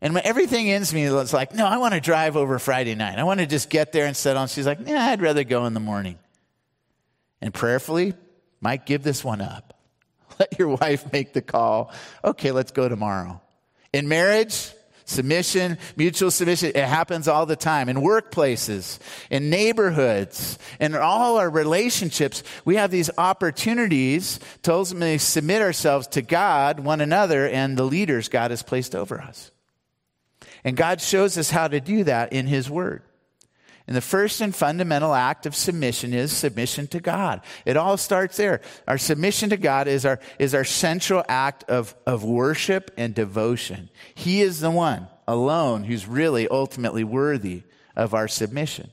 And 0.05 0.13
when 0.13 0.27
everything 0.27 0.67
in 0.67 0.85
me 0.93 1.11
was 1.11 1.33
like, 1.33 1.55
no, 1.55 1.67
I 1.67 1.79
want 1.79 1.95
to 1.95 2.01
drive 2.01 2.37
over 2.37 2.59
Friday 2.59 2.95
night. 2.95 3.19
I 3.19 3.25
want 3.25 3.41
to 3.41 3.47
just 3.47 3.71
get 3.71 3.91
there 3.93 4.05
and 4.05 4.15
settle. 4.15 4.43
And 4.43 4.51
she's 4.51 4.67
like, 4.67 4.81
yeah, 4.87 5.03
I'd 5.07 5.23
rather 5.23 5.45
go 5.45 5.65
in 5.65 5.73
the 5.73 5.81
morning. 5.81 6.19
And 7.41 7.55
prayerfully, 7.55 8.13
Mike, 8.61 8.85
give 8.85 9.03
this 9.03 9.25
one 9.25 9.41
up. 9.41 9.79
Let 10.39 10.59
your 10.59 10.69
wife 10.69 11.11
make 11.11 11.33
the 11.33 11.41
call. 11.41 11.91
Okay, 12.23 12.53
let's 12.53 12.71
go 12.71 12.87
tomorrow. 12.87 13.41
In 13.95 14.07
marriage, 14.07 14.73
submission, 15.07 15.79
mutual 15.97 16.31
submission, 16.31 16.73
it 16.75 16.85
happens 16.85 17.27
all 17.27 17.47
the 17.47 17.57
time. 17.57 17.89
In 17.89 17.97
workplaces, 17.97 18.99
in 19.31 19.49
neighborhoods, 19.49 20.59
in 20.81 20.95
all 20.95 21.39
our 21.39 21.49
relationships, 21.49 22.43
we 22.67 22.77
have 22.77 22.91
these 22.91 23.09
opportunities 23.17 24.39
to 24.65 24.75
ultimately 24.75 25.17
submit 25.17 25.63
ourselves 25.63 26.09
to 26.09 26.21
God, 26.21 26.81
one 26.81 27.01
another, 27.01 27.49
and 27.49 27.79
the 27.79 27.85
leaders 27.85 28.29
God 28.29 28.51
has 28.51 28.63
placed 28.63 28.95
over 28.95 29.19
us. 29.19 29.51
And 30.65 30.77
God 30.77 31.01
shows 31.01 31.37
us 31.37 31.51
how 31.51 31.69
to 31.69 31.81
do 31.81 32.05
that 32.05 32.33
in 32.33 32.47
His 32.47 32.71
Word. 32.71 33.03
And 33.87 33.95
the 33.95 34.01
first 34.01 34.41
and 34.41 34.55
fundamental 34.55 35.13
act 35.13 35.45
of 35.45 35.55
submission 35.55 36.15
is 36.15 36.33
submission 36.33 36.87
to 36.89 37.01
God. 37.01 37.43
It 37.67 37.77
all 37.77 37.99
starts 37.99 38.39
there. 38.39 38.63
Our 38.89 38.97
submission 38.97 39.51
to 39.51 39.59
God 39.59 39.89
is 39.89 40.07
our, 40.07 40.21
is 40.39 40.55
our 40.55 40.65
central 40.65 41.23
act 41.29 41.65
of, 41.65 41.95
of 42.07 42.25
worship 42.25 42.91
and 42.97 43.15
devotion. 43.15 43.91
He 44.15 44.41
is 44.41 44.61
the 44.61 44.71
one 44.71 45.09
alone 45.29 45.85
who's 45.85 46.07
really 46.07 46.49
ultimately 46.49 47.05
worthy 47.05 47.63
of 47.95 48.15
our 48.15 48.27
submission. 48.27 48.91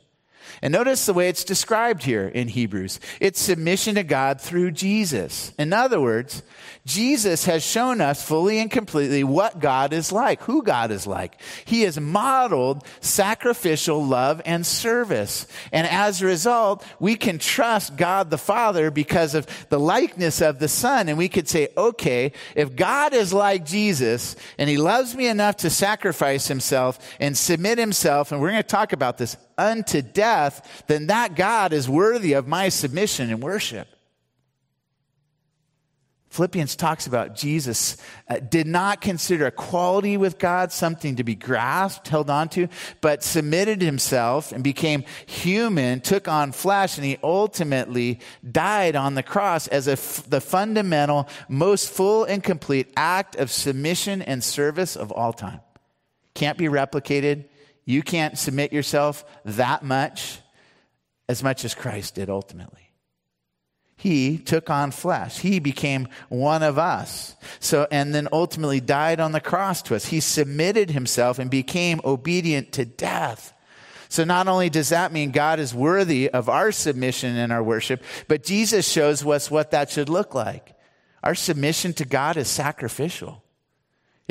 And 0.61 0.71
notice 0.71 1.07
the 1.07 1.13
way 1.13 1.27
it's 1.27 1.43
described 1.43 2.03
here 2.03 2.27
in 2.27 2.47
Hebrews. 2.47 2.99
It's 3.19 3.41
submission 3.41 3.95
to 3.95 4.03
God 4.03 4.39
through 4.39 4.71
Jesus. 4.71 5.53
In 5.57 5.73
other 5.73 5.99
words, 5.99 6.43
Jesus 6.85 7.45
has 7.45 7.63
shown 7.63 7.99
us 7.99 8.23
fully 8.23 8.59
and 8.59 8.69
completely 8.69 9.23
what 9.23 9.59
God 9.59 9.91
is 9.91 10.11
like, 10.11 10.43
who 10.43 10.61
God 10.61 10.91
is 10.91 11.07
like. 11.07 11.41
He 11.65 11.81
has 11.81 11.99
modeled 11.99 12.83
sacrificial 12.99 14.05
love 14.05 14.41
and 14.45 14.65
service. 14.65 15.47
And 15.71 15.87
as 15.87 16.21
a 16.21 16.27
result, 16.27 16.85
we 16.99 17.15
can 17.15 17.39
trust 17.39 17.95
God 17.95 18.29
the 18.29 18.37
Father 18.37 18.91
because 18.91 19.33
of 19.33 19.47
the 19.69 19.79
likeness 19.79 20.41
of 20.41 20.59
the 20.59 20.67
Son. 20.67 21.09
And 21.09 21.17
we 21.17 21.29
could 21.29 21.47
say, 21.47 21.69
okay, 21.75 22.33
if 22.55 22.75
God 22.75 23.13
is 23.13 23.33
like 23.33 23.65
Jesus 23.65 24.35
and 24.59 24.69
he 24.69 24.77
loves 24.77 25.15
me 25.15 25.27
enough 25.27 25.57
to 25.57 25.69
sacrifice 25.71 26.47
himself 26.47 26.99
and 27.19 27.35
submit 27.35 27.77
himself, 27.79 28.31
and 28.31 28.39
we're 28.39 28.51
going 28.51 28.61
to 28.61 28.67
talk 28.67 28.93
about 28.93 29.17
this 29.17 29.37
unto 29.57 30.01
death, 30.01 30.83
then 30.87 31.07
that 31.07 31.35
God 31.35 31.73
is 31.73 31.89
worthy 31.89 32.33
of 32.33 32.47
my 32.47 32.69
submission 32.69 33.29
and 33.29 33.41
worship. 33.41 33.87
Philippians 36.31 36.77
talks 36.77 37.07
about 37.07 37.35
Jesus 37.35 37.97
uh, 38.29 38.39
did 38.39 38.65
not 38.65 39.01
consider 39.01 39.47
equality 39.47 40.15
with 40.15 40.39
God 40.39 40.71
something 40.71 41.17
to 41.17 41.25
be 41.25 41.35
grasped, 41.35 42.07
held 42.07 42.29
onto, 42.29 42.69
but 43.01 43.21
submitted 43.21 43.81
himself 43.81 44.53
and 44.53 44.63
became 44.63 45.03
human, 45.25 45.99
took 45.99 46.29
on 46.29 46.53
flesh, 46.53 46.97
and 46.97 47.03
he 47.03 47.17
ultimately 47.21 48.21
died 48.49 48.95
on 48.95 49.15
the 49.15 49.23
cross 49.23 49.67
as 49.67 49.89
a 49.89 49.93
f- 49.93 50.23
the 50.29 50.39
fundamental, 50.39 51.27
most 51.49 51.89
full 51.89 52.23
and 52.23 52.41
complete 52.41 52.93
act 52.95 53.35
of 53.35 53.51
submission 53.51 54.21
and 54.21 54.41
service 54.41 54.95
of 54.95 55.11
all 55.11 55.33
time. 55.33 55.59
Can't 56.33 56.57
be 56.57 56.67
replicated. 56.67 57.43
You 57.85 58.01
can't 58.03 58.37
submit 58.37 58.73
yourself 58.73 59.25
that 59.45 59.83
much 59.83 60.39
as 61.27 61.43
much 61.43 61.65
as 61.65 61.73
Christ 61.75 62.15
did 62.15 62.29
ultimately 62.29 62.81
he 64.01 64.39
took 64.39 64.71
on 64.71 64.89
flesh. 64.89 65.37
He 65.37 65.59
became 65.59 66.07
one 66.27 66.63
of 66.63 66.79
us. 66.79 67.35
So, 67.59 67.87
and 67.91 68.15
then 68.15 68.27
ultimately 68.31 68.79
died 68.79 69.19
on 69.19 69.31
the 69.31 69.39
cross 69.39 69.83
to 69.83 69.95
us. 69.95 70.05
He 70.05 70.21
submitted 70.21 70.89
himself 70.89 71.37
and 71.37 71.51
became 71.51 72.01
obedient 72.03 72.71
to 72.73 72.85
death. 72.85 73.53
So 74.09 74.23
not 74.23 74.47
only 74.47 74.71
does 74.71 74.89
that 74.89 75.11
mean 75.11 75.29
God 75.29 75.59
is 75.59 75.75
worthy 75.75 76.31
of 76.31 76.49
our 76.49 76.71
submission 76.71 77.37
and 77.37 77.53
our 77.53 77.61
worship, 77.61 78.01
but 78.27 78.43
Jesus 78.43 78.89
shows 78.89 79.23
us 79.23 79.51
what 79.51 79.69
that 79.69 79.91
should 79.91 80.09
look 80.09 80.33
like. 80.33 80.73
Our 81.23 81.35
submission 81.35 81.93
to 81.93 82.05
God 82.05 82.37
is 82.37 82.47
sacrificial. 82.47 83.43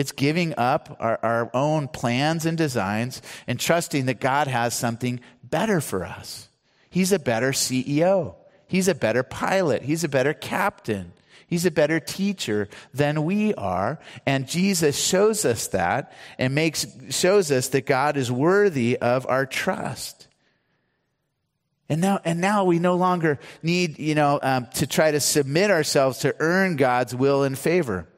It's 0.00 0.12
giving 0.12 0.54
up 0.57 0.97
our, 0.99 1.21
our 1.23 1.50
own 1.52 1.87
plans 1.87 2.47
and 2.47 2.57
designs 2.57 3.21
and 3.47 3.61
trusting 3.61 4.07
that 4.07 4.19
God 4.19 4.47
has 4.47 4.73
something 4.73 5.21
better 5.45 5.83
for 5.83 6.07
us. 6.07 6.49
He's 6.88 7.12
a 7.12 7.19
better 7.19 7.52
CEO. 7.52 8.37
He's 8.66 8.88
a 8.88 8.95
better 8.95 9.23
pilot. 9.23 9.83
He's 9.83 10.02
a 10.02 10.09
better 10.09 10.33
captain. 10.33 11.12
He's 11.49 11.66
a 11.66 11.71
better 11.71 12.00
teacher 12.00 12.71
than 12.95 13.26
we 13.26 13.52
are. 13.57 13.99
And 14.25 14.49
Jesus 14.49 14.99
shows 14.99 15.45
us 15.45 15.66
that 15.66 16.14
and 16.38 16.54
makes, 16.54 16.87
shows 17.11 17.52
us 17.52 17.69
that 17.69 17.85
God 17.85 18.16
is 18.16 18.33
worthy 18.33 18.97
of 18.97 19.26
our 19.26 19.45
trust. 19.45 20.28
And 21.90 22.00
now, 22.00 22.21
and 22.25 22.40
now 22.40 22.64
we 22.64 22.78
no 22.78 22.95
longer 22.95 23.38
need, 23.62 23.99
you 23.99 24.14
know, 24.14 24.40
um, 24.42 24.66
to 24.76 24.87
try 24.87 25.11
to 25.11 25.21
submit 25.21 25.71
ourselves 25.71 26.21
to 26.21 26.35
earn 26.40 26.76
God's 26.76 27.14
will 27.14 27.42
and 27.42 27.59
favor. 27.59 28.09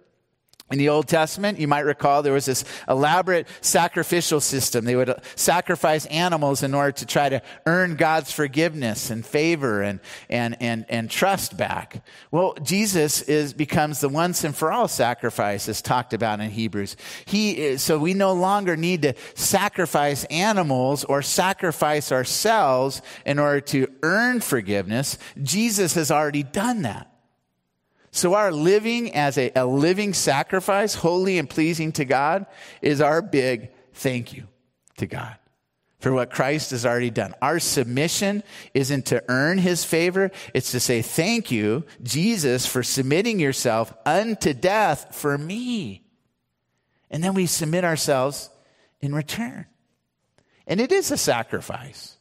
In 0.72 0.78
the 0.78 0.88
Old 0.88 1.06
Testament, 1.06 1.60
you 1.60 1.68
might 1.68 1.84
recall 1.84 2.22
there 2.22 2.32
was 2.32 2.46
this 2.46 2.64
elaborate 2.88 3.46
sacrificial 3.60 4.40
system. 4.40 4.86
They 4.86 4.96
would 4.96 5.14
sacrifice 5.34 6.06
animals 6.06 6.62
in 6.62 6.72
order 6.72 6.92
to 6.92 7.04
try 7.04 7.28
to 7.28 7.42
earn 7.66 7.96
God's 7.96 8.32
forgiveness 8.32 9.10
and 9.10 9.24
favor 9.24 9.82
and, 9.82 10.00
and, 10.30 10.56
and, 10.60 10.86
and 10.88 11.10
trust 11.10 11.58
back. 11.58 12.02
Well, 12.30 12.54
Jesus 12.62 13.20
is, 13.20 13.52
becomes 13.52 14.00
the 14.00 14.08
once 14.08 14.44
and 14.44 14.56
for 14.56 14.72
all 14.72 14.88
sacrifice 14.88 15.68
as 15.68 15.82
talked 15.82 16.14
about 16.14 16.40
in 16.40 16.48
Hebrews. 16.48 16.96
He 17.26 17.50
is, 17.58 17.82
so 17.82 17.98
we 17.98 18.14
no 18.14 18.32
longer 18.32 18.74
need 18.74 19.02
to 19.02 19.12
sacrifice 19.34 20.24
animals 20.24 21.04
or 21.04 21.20
sacrifice 21.20 22.10
ourselves 22.10 23.02
in 23.26 23.38
order 23.38 23.60
to 23.60 23.88
earn 24.02 24.40
forgiveness. 24.40 25.18
Jesus 25.42 25.92
has 25.96 26.10
already 26.10 26.44
done 26.44 26.80
that. 26.82 27.11
So 28.12 28.34
our 28.34 28.52
living 28.52 29.14
as 29.14 29.38
a, 29.38 29.50
a 29.56 29.64
living 29.64 30.12
sacrifice, 30.12 30.94
holy 30.94 31.38
and 31.38 31.48
pleasing 31.48 31.92
to 31.92 32.04
God, 32.04 32.46
is 32.82 33.00
our 33.00 33.22
big 33.22 33.70
thank 33.94 34.34
you 34.34 34.46
to 34.98 35.06
God 35.06 35.36
for 35.98 36.12
what 36.12 36.30
Christ 36.30 36.72
has 36.72 36.84
already 36.84 37.10
done. 37.10 37.34
Our 37.40 37.58
submission 37.58 38.42
isn't 38.74 39.06
to 39.06 39.24
earn 39.28 39.56
his 39.56 39.84
favor. 39.84 40.30
It's 40.52 40.72
to 40.72 40.80
say, 40.80 41.00
thank 41.00 41.50
you, 41.50 41.84
Jesus, 42.02 42.66
for 42.66 42.82
submitting 42.82 43.40
yourself 43.40 43.94
unto 44.04 44.52
death 44.52 45.14
for 45.14 45.38
me. 45.38 46.04
And 47.10 47.24
then 47.24 47.34
we 47.34 47.46
submit 47.46 47.84
ourselves 47.84 48.50
in 49.00 49.14
return. 49.14 49.66
And 50.66 50.80
it 50.80 50.92
is 50.92 51.10
a 51.10 51.16
sacrifice. 51.16 52.16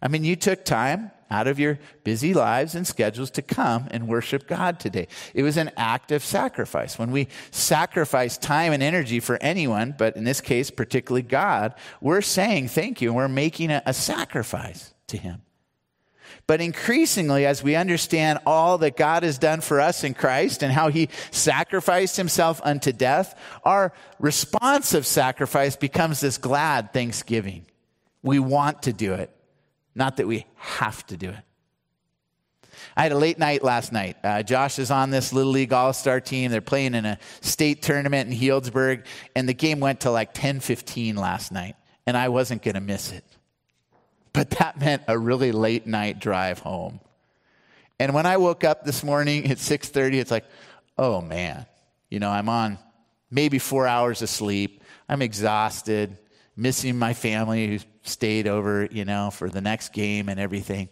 I 0.00 0.08
mean, 0.08 0.22
you 0.22 0.36
took 0.36 0.64
time 0.64 1.10
out 1.30 1.46
of 1.46 1.58
your 1.58 1.78
busy 2.02 2.34
lives 2.34 2.74
and 2.74 2.86
schedules 2.86 3.30
to 3.32 3.42
come 3.42 3.88
and 3.90 4.08
worship 4.08 4.46
God 4.46 4.80
today. 4.80 5.08
It 5.34 5.42
was 5.42 5.56
an 5.56 5.70
act 5.76 6.12
of 6.12 6.24
sacrifice. 6.24 6.98
When 6.98 7.10
we 7.10 7.28
sacrifice 7.50 8.38
time 8.38 8.72
and 8.72 8.82
energy 8.82 9.20
for 9.20 9.38
anyone, 9.40 9.94
but 9.96 10.16
in 10.16 10.24
this 10.24 10.40
case, 10.40 10.70
particularly 10.70 11.22
God, 11.22 11.74
we're 12.00 12.20
saying 12.22 12.68
thank 12.68 13.00
you 13.00 13.08
and 13.10 13.16
we're 13.16 13.28
making 13.28 13.70
a, 13.70 13.82
a 13.86 13.94
sacrifice 13.94 14.94
to 15.08 15.16
Him. 15.16 15.42
But 16.46 16.60
increasingly, 16.60 17.46
as 17.46 17.62
we 17.62 17.74
understand 17.74 18.40
all 18.44 18.78
that 18.78 18.96
God 18.96 19.22
has 19.22 19.38
done 19.38 19.60
for 19.62 19.80
us 19.80 20.04
in 20.04 20.12
Christ 20.14 20.62
and 20.62 20.72
how 20.72 20.88
He 20.88 21.08
sacrificed 21.30 22.16
Himself 22.16 22.60
unto 22.62 22.92
death, 22.92 23.38
our 23.64 23.92
response 24.18 24.92
of 24.92 25.06
sacrifice 25.06 25.76
becomes 25.76 26.20
this 26.20 26.36
glad 26.36 26.92
thanksgiving. 26.92 27.64
We 28.22 28.38
want 28.38 28.82
to 28.82 28.92
do 28.92 29.14
it. 29.14 29.33
Not 29.94 30.16
that 30.16 30.26
we 30.26 30.46
have 30.56 31.06
to 31.06 31.16
do 31.16 31.30
it. 31.30 31.36
I 32.96 33.02
had 33.04 33.12
a 33.12 33.18
late 33.18 33.38
night 33.38 33.62
last 33.62 33.92
night. 33.92 34.16
Uh, 34.22 34.42
Josh 34.42 34.78
is 34.78 34.90
on 34.90 35.10
this 35.10 35.32
Little 35.32 35.52
League 35.52 35.72
All 35.72 35.92
Star 35.92 36.20
team. 36.20 36.50
They're 36.50 36.60
playing 36.60 36.94
in 36.94 37.04
a 37.04 37.18
state 37.40 37.82
tournament 37.82 38.30
in 38.30 38.38
Healdsburg, 38.38 39.04
and 39.34 39.48
the 39.48 39.54
game 39.54 39.80
went 39.80 40.00
to 40.00 40.10
like 40.10 40.34
10 40.34 40.60
15 40.60 41.16
last 41.16 41.52
night, 41.52 41.76
and 42.06 42.16
I 42.16 42.28
wasn't 42.28 42.62
going 42.62 42.74
to 42.74 42.80
miss 42.80 43.12
it. 43.12 43.24
But 44.32 44.50
that 44.50 44.80
meant 44.80 45.02
a 45.06 45.18
really 45.18 45.52
late 45.52 45.86
night 45.86 46.18
drive 46.18 46.58
home. 46.58 47.00
And 47.98 48.12
when 48.14 48.26
I 48.26 48.36
woke 48.36 48.64
up 48.64 48.84
this 48.84 49.04
morning 49.04 49.50
at 49.50 49.58
6:30, 49.58 50.20
it's 50.20 50.30
like, 50.30 50.44
oh 50.98 51.20
man, 51.20 51.66
you 52.10 52.18
know, 52.18 52.30
I'm 52.30 52.48
on 52.48 52.78
maybe 53.30 53.58
four 53.58 53.86
hours 53.86 54.22
of 54.22 54.28
sleep. 54.28 54.82
I'm 55.08 55.22
exhausted, 55.22 56.18
missing 56.56 56.98
my 56.98 57.14
family 57.14 57.66
who's 57.68 57.86
stayed 58.04 58.46
over, 58.46 58.86
you 58.90 59.04
know, 59.04 59.30
for 59.30 59.48
the 59.48 59.60
next 59.60 59.92
game 59.92 60.28
and 60.28 60.38
everything. 60.38 60.88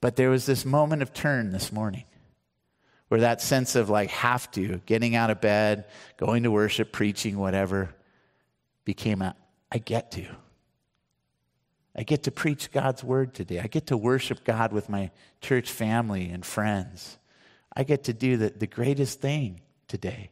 But 0.00 0.16
there 0.16 0.30
was 0.30 0.46
this 0.46 0.64
moment 0.64 1.02
of 1.02 1.12
turn 1.12 1.50
this 1.50 1.72
morning 1.72 2.04
where 3.08 3.20
that 3.20 3.40
sense 3.40 3.74
of 3.74 3.88
like 3.88 4.10
have 4.10 4.50
to, 4.52 4.80
getting 4.86 5.16
out 5.16 5.30
of 5.30 5.40
bed, 5.40 5.86
going 6.18 6.42
to 6.42 6.50
worship, 6.50 6.92
preaching, 6.92 7.38
whatever, 7.38 7.94
became 8.84 9.22
a 9.22 9.34
I 9.70 9.78
get 9.78 10.12
to. 10.12 10.26
I 11.94 12.02
get 12.04 12.22
to 12.24 12.30
preach 12.30 12.70
God's 12.70 13.02
word 13.02 13.34
today. 13.34 13.60
I 13.60 13.66
get 13.66 13.88
to 13.88 13.96
worship 13.96 14.44
God 14.44 14.72
with 14.72 14.88
my 14.88 15.10
church 15.40 15.70
family 15.70 16.30
and 16.30 16.44
friends. 16.44 17.18
I 17.74 17.82
get 17.82 18.04
to 18.04 18.12
do 18.12 18.36
the, 18.36 18.50
the 18.50 18.66
greatest 18.66 19.20
thing 19.20 19.60
today. 19.88 20.30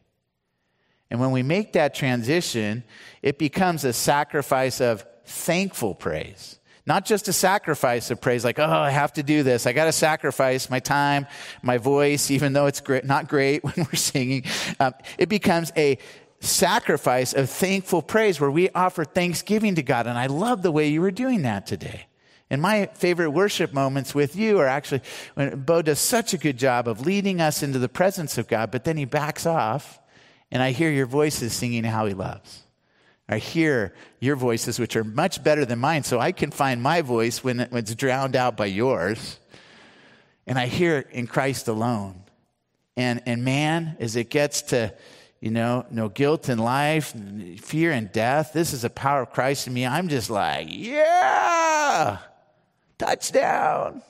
And 1.09 1.19
when 1.19 1.31
we 1.31 1.43
make 1.43 1.73
that 1.73 1.93
transition, 1.93 2.83
it 3.21 3.37
becomes 3.37 3.83
a 3.83 3.93
sacrifice 3.93 4.81
of 4.81 5.05
thankful 5.27 5.93
praise. 5.93 6.59
Not 6.85 7.05
just 7.05 7.27
a 7.27 7.33
sacrifice 7.33 8.11
of 8.11 8.21
praise, 8.21 8.45
like, 8.45 8.59
oh, 8.59 8.65
I 8.65 8.91
have 8.91 9.11
to 9.13 9.23
do 9.23 9.43
this. 9.43 9.67
I 9.67 9.73
got 9.73 9.85
to 9.85 9.91
sacrifice 9.91 10.69
my 10.69 10.79
time, 10.79 11.27
my 11.61 11.77
voice, 11.77 12.31
even 12.31 12.53
though 12.53 12.65
it's 12.67 12.79
great, 12.79 13.03
not 13.03 13.27
great 13.27 13.63
when 13.63 13.73
we're 13.77 13.95
singing. 13.95 14.45
Um, 14.79 14.93
it 15.17 15.27
becomes 15.27 15.73
a 15.75 15.97
sacrifice 16.39 17.33
of 17.33 17.49
thankful 17.49 18.01
praise 18.01 18.39
where 18.39 18.51
we 18.51 18.69
offer 18.69 19.03
thanksgiving 19.03 19.75
to 19.75 19.83
God. 19.83 20.07
And 20.07 20.17
I 20.17 20.27
love 20.27 20.61
the 20.61 20.71
way 20.71 20.87
you 20.87 21.01
were 21.01 21.11
doing 21.11 21.41
that 21.41 21.67
today. 21.67 22.07
And 22.49 22.61
my 22.61 22.85
favorite 22.93 23.31
worship 23.31 23.73
moments 23.73 24.15
with 24.15 24.37
you 24.37 24.59
are 24.59 24.67
actually 24.67 25.01
when 25.33 25.59
Bo 25.61 25.81
does 25.81 25.99
such 25.99 26.33
a 26.33 26.37
good 26.37 26.57
job 26.57 26.87
of 26.87 27.05
leading 27.05 27.41
us 27.41 27.61
into 27.61 27.79
the 27.79 27.89
presence 27.89 28.37
of 28.37 28.47
God, 28.47 28.71
but 28.71 28.85
then 28.85 28.95
he 28.95 29.03
backs 29.03 29.45
off, 29.45 29.99
and 30.49 30.63
I 30.63 30.71
hear 30.71 30.89
your 30.89 31.07
voices 31.07 31.51
singing 31.51 31.83
how 31.83 32.05
he 32.05 32.13
loves. 32.13 32.63
I 33.29 33.39
hear 33.39 33.93
your 34.19 34.35
voices, 34.35 34.79
which 34.79 34.95
are 34.95 35.03
much 35.03 35.43
better 35.43 35.65
than 35.65 35.79
mine, 35.79 36.03
so 36.03 36.19
I 36.19 36.31
can 36.31 36.49
find 36.49 36.81
my 36.81 37.01
voice 37.01 37.43
when 37.43 37.59
it's 37.59 37.93
drowned 37.93 38.35
out 38.35 38.55
by 38.55 38.67
yours. 38.67 39.39
And 40.45 40.57
I 40.57 40.67
hear 40.67 40.99
it 40.99 41.07
in 41.11 41.27
Christ 41.27 41.67
alone. 41.67 42.23
And, 42.95 43.21
and 43.25 43.43
man, 43.43 43.97
as 43.99 44.15
it 44.15 44.29
gets 44.29 44.61
to, 44.63 44.93
you 45.41 45.51
know, 45.51 45.85
no 45.91 46.07
guilt 46.07 46.47
in 46.47 46.57
life, 46.57 47.13
fear 47.59 47.91
and 47.91 48.09
death, 48.11 48.53
this 48.53 48.71
is 48.71 48.83
the 48.83 48.89
power 48.89 49.23
of 49.23 49.31
Christ 49.31 49.67
in 49.67 49.73
me. 49.73 49.85
I'm 49.85 50.07
just 50.07 50.29
like, 50.29 50.67
yeah, 50.69 52.19
touchdown. 52.97 54.03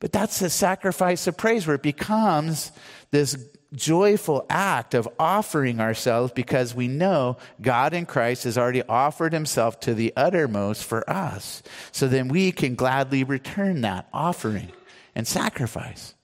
But 0.00 0.12
that's 0.12 0.38
the 0.38 0.50
sacrifice 0.50 1.26
of 1.26 1.36
praise 1.36 1.66
where 1.66 1.76
it 1.76 1.82
becomes 1.82 2.70
this 3.10 3.36
joyful 3.74 4.46
act 4.48 4.94
of 4.94 5.08
offering 5.18 5.80
ourselves 5.80 6.32
because 6.32 6.74
we 6.74 6.88
know 6.88 7.36
God 7.60 7.92
in 7.92 8.06
Christ 8.06 8.44
has 8.44 8.56
already 8.56 8.82
offered 8.82 9.32
himself 9.32 9.78
to 9.80 9.94
the 9.94 10.12
uttermost 10.16 10.84
for 10.84 11.08
us. 11.08 11.62
So 11.92 12.08
then 12.08 12.28
we 12.28 12.52
can 12.52 12.74
gladly 12.74 13.24
return 13.24 13.82
that 13.82 14.08
offering 14.12 14.72
and 15.14 15.26
sacrifice. 15.26 16.14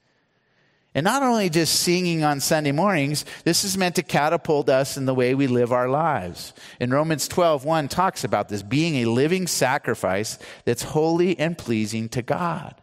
And 0.97 1.05
not 1.05 1.25
only 1.25 1.51
just 1.51 1.81
singing 1.81 2.23
on 2.23 2.39
Sunday 2.39 2.71
mornings, 2.71 3.25
this 3.43 3.65
is 3.65 3.77
meant 3.77 3.97
to 3.97 4.03
catapult 4.03 4.69
us 4.69 4.97
in 4.97 5.07
the 5.07 5.15
way 5.15 5.35
we 5.35 5.49
live 5.49 5.73
our 5.73 5.89
lives. 5.89 6.53
In 6.79 6.93
Romans 6.93 7.27
12, 7.27 7.65
1 7.65 7.89
talks 7.89 8.23
about 8.23 8.49
this 8.49 8.63
being 8.63 8.97
a 8.97 9.11
living 9.11 9.49
sacrifice 9.49 10.39
that's 10.65 10.85
holy 10.85 11.37
and 11.37 11.59
pleasing 11.59 12.09
to 12.11 12.23
God. 12.23 12.77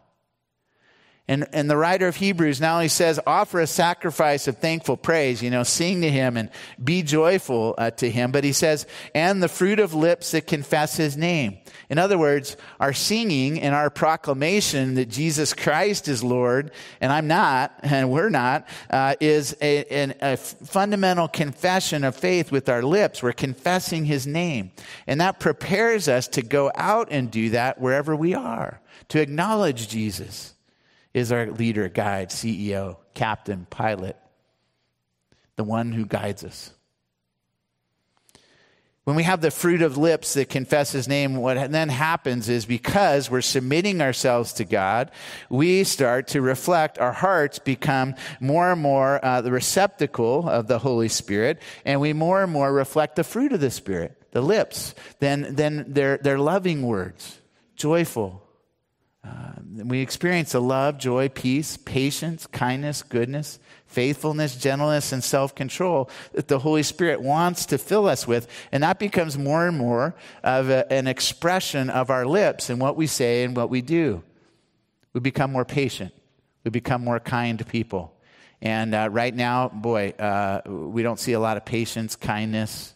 And, 1.28 1.46
and 1.52 1.70
the 1.70 1.76
writer 1.76 2.08
of 2.08 2.16
Hebrews 2.16 2.60
not 2.60 2.74
only 2.74 2.88
says, 2.88 3.20
offer 3.24 3.60
a 3.60 3.66
sacrifice 3.68 4.48
of 4.48 4.58
thankful 4.58 4.96
praise, 4.96 5.40
you 5.40 5.50
know, 5.50 5.62
sing 5.62 6.00
to 6.00 6.10
him 6.10 6.36
and 6.36 6.50
be 6.82 7.02
joyful 7.02 7.76
uh, 7.78 7.92
to 7.92 8.10
him, 8.10 8.32
but 8.32 8.42
he 8.42 8.52
says, 8.52 8.86
and 9.14 9.40
the 9.40 9.48
fruit 9.48 9.78
of 9.78 9.94
lips 9.94 10.32
that 10.32 10.48
confess 10.48 10.96
his 10.96 11.16
name. 11.16 11.58
In 11.88 11.98
other 11.98 12.18
words, 12.18 12.56
our 12.80 12.92
singing 12.92 13.60
and 13.60 13.72
our 13.72 13.88
proclamation 13.88 14.96
that 14.96 15.10
Jesus 15.10 15.54
Christ 15.54 16.08
is 16.08 16.24
Lord, 16.24 16.72
and 17.00 17.12
I'm 17.12 17.28
not, 17.28 17.72
and 17.84 18.10
we're 18.10 18.28
not, 18.28 18.66
uh, 18.90 19.14
is 19.20 19.56
a, 19.62 20.12
a 20.20 20.36
fundamental 20.36 21.28
confession 21.28 22.02
of 22.02 22.16
faith 22.16 22.50
with 22.50 22.68
our 22.68 22.82
lips. 22.82 23.22
We're 23.22 23.32
confessing 23.32 24.06
his 24.06 24.26
name. 24.26 24.72
And 25.06 25.20
that 25.20 25.38
prepares 25.38 26.08
us 26.08 26.26
to 26.28 26.42
go 26.42 26.72
out 26.74 27.08
and 27.12 27.30
do 27.30 27.50
that 27.50 27.80
wherever 27.80 28.16
we 28.16 28.34
are, 28.34 28.80
to 29.10 29.20
acknowledge 29.20 29.86
Jesus 29.86 30.54
is 31.14 31.32
our 31.32 31.50
leader, 31.50 31.88
guide, 31.88 32.30
CEO, 32.30 32.96
captain, 33.14 33.66
pilot, 33.68 34.16
the 35.56 35.64
one 35.64 35.92
who 35.92 36.06
guides 36.06 36.44
us. 36.44 36.72
When 39.04 39.16
we 39.16 39.24
have 39.24 39.40
the 39.40 39.50
fruit 39.50 39.82
of 39.82 39.98
lips 39.98 40.34
that 40.34 40.48
confess 40.48 40.92
his 40.92 41.08
name, 41.08 41.34
what 41.34 41.72
then 41.72 41.88
happens 41.88 42.48
is 42.48 42.66
because 42.66 43.28
we're 43.28 43.40
submitting 43.40 44.00
ourselves 44.00 44.52
to 44.54 44.64
God, 44.64 45.10
we 45.50 45.82
start 45.82 46.28
to 46.28 46.40
reflect, 46.40 47.00
our 47.00 47.12
hearts 47.12 47.58
become 47.58 48.14
more 48.38 48.70
and 48.70 48.80
more 48.80 49.22
uh, 49.24 49.40
the 49.40 49.50
receptacle 49.50 50.48
of 50.48 50.68
the 50.68 50.78
Holy 50.78 51.08
Spirit, 51.08 51.60
and 51.84 52.00
we 52.00 52.12
more 52.12 52.44
and 52.44 52.52
more 52.52 52.72
reflect 52.72 53.16
the 53.16 53.24
fruit 53.24 53.52
of 53.52 53.58
the 53.58 53.72
Spirit, 53.72 54.16
the 54.30 54.40
lips, 54.40 54.94
then, 55.18 55.56
then 55.56 55.84
their, 55.88 56.18
their 56.18 56.38
loving 56.38 56.86
words, 56.86 57.40
joyful, 57.74 58.46
uh, 59.24 59.52
we 59.84 60.00
experience 60.00 60.52
a 60.54 60.60
love, 60.60 60.98
joy, 60.98 61.28
peace, 61.28 61.76
patience, 61.76 62.46
kindness, 62.48 63.02
goodness, 63.02 63.60
faithfulness, 63.86 64.56
gentleness, 64.56 65.12
and 65.12 65.22
self 65.22 65.54
control 65.54 66.10
that 66.32 66.48
the 66.48 66.58
Holy 66.58 66.82
Spirit 66.82 67.22
wants 67.22 67.66
to 67.66 67.78
fill 67.78 68.08
us 68.08 68.26
with. 68.26 68.48
And 68.72 68.82
that 68.82 68.98
becomes 68.98 69.38
more 69.38 69.66
and 69.68 69.78
more 69.78 70.16
of 70.42 70.70
a, 70.70 70.92
an 70.92 71.06
expression 71.06 71.88
of 71.88 72.10
our 72.10 72.26
lips 72.26 72.68
and 72.68 72.80
what 72.80 72.96
we 72.96 73.06
say 73.06 73.44
and 73.44 73.56
what 73.56 73.70
we 73.70 73.80
do. 73.80 74.24
We 75.12 75.20
become 75.20 75.52
more 75.52 75.64
patient, 75.64 76.12
we 76.64 76.70
become 76.70 77.04
more 77.04 77.20
kind 77.20 77.58
to 77.60 77.64
people. 77.64 78.16
And 78.60 78.94
uh, 78.94 79.08
right 79.10 79.34
now, 79.34 79.68
boy, 79.68 80.10
uh, 80.18 80.62
we 80.66 81.02
don't 81.02 81.18
see 81.18 81.32
a 81.32 81.40
lot 81.40 81.56
of 81.56 81.64
patience, 81.64 82.14
kindness, 82.16 82.94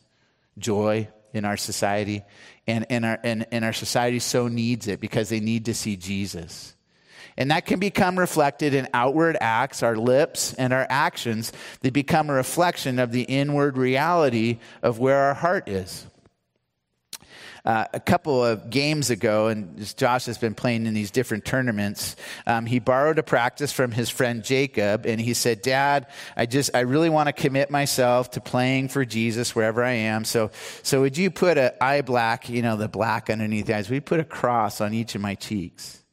joy 0.58 1.08
in 1.34 1.44
our 1.44 1.56
society 1.56 2.22
and, 2.66 2.86
and, 2.90 3.04
our, 3.04 3.18
and, 3.22 3.46
and 3.52 3.64
our 3.64 3.72
society 3.72 4.18
so 4.18 4.48
needs 4.48 4.88
it 4.88 5.00
because 5.00 5.28
they 5.28 5.40
need 5.40 5.66
to 5.66 5.74
see 5.74 5.96
Jesus. 5.96 6.74
And 7.36 7.50
that 7.50 7.66
can 7.66 7.78
become 7.78 8.18
reflected 8.18 8.72
in 8.72 8.88
outward 8.94 9.36
acts, 9.40 9.82
our 9.82 9.96
lips 9.96 10.54
and 10.54 10.72
our 10.72 10.86
actions. 10.88 11.52
They 11.82 11.90
become 11.90 12.30
a 12.30 12.34
reflection 12.34 12.98
of 12.98 13.12
the 13.12 13.22
inward 13.22 13.76
reality 13.76 14.58
of 14.82 14.98
where 14.98 15.18
our 15.18 15.34
heart 15.34 15.68
is. 15.68 16.06
Uh, 17.66 17.84
a 17.92 17.98
couple 17.98 18.44
of 18.44 18.70
games 18.70 19.10
ago, 19.10 19.48
and 19.48 19.84
Josh 19.96 20.26
has 20.26 20.38
been 20.38 20.54
playing 20.54 20.86
in 20.86 20.94
these 20.94 21.10
different 21.10 21.44
tournaments, 21.44 22.14
um, 22.46 22.64
he 22.64 22.78
borrowed 22.78 23.18
a 23.18 23.24
practice 23.24 23.72
from 23.72 23.90
his 23.90 24.08
friend 24.08 24.44
Jacob, 24.44 25.04
and 25.04 25.20
he 25.20 25.34
said, 25.34 25.62
"Dad, 25.62 26.06
I 26.36 26.46
just 26.46 26.70
I 26.74 26.80
really 26.80 27.10
want 27.10 27.26
to 27.26 27.32
commit 27.32 27.68
myself 27.68 28.30
to 28.32 28.40
playing 28.40 28.88
for 28.88 29.04
Jesus 29.04 29.56
wherever 29.56 29.82
I 29.82 29.92
am. 29.92 30.24
So, 30.24 30.52
so 30.84 31.00
would 31.00 31.18
you 31.18 31.28
put 31.32 31.58
a 31.58 31.74
eye 31.82 32.02
black, 32.02 32.48
you 32.48 32.62
know, 32.62 32.76
the 32.76 32.88
black 32.88 33.30
underneath 33.30 33.66
the 33.66 33.76
eyes? 33.76 33.90
We 33.90 33.98
put 33.98 34.20
a 34.20 34.24
cross 34.24 34.80
on 34.80 34.94
each 34.94 35.16
of 35.16 35.20
my 35.20 35.34
cheeks." 35.34 36.05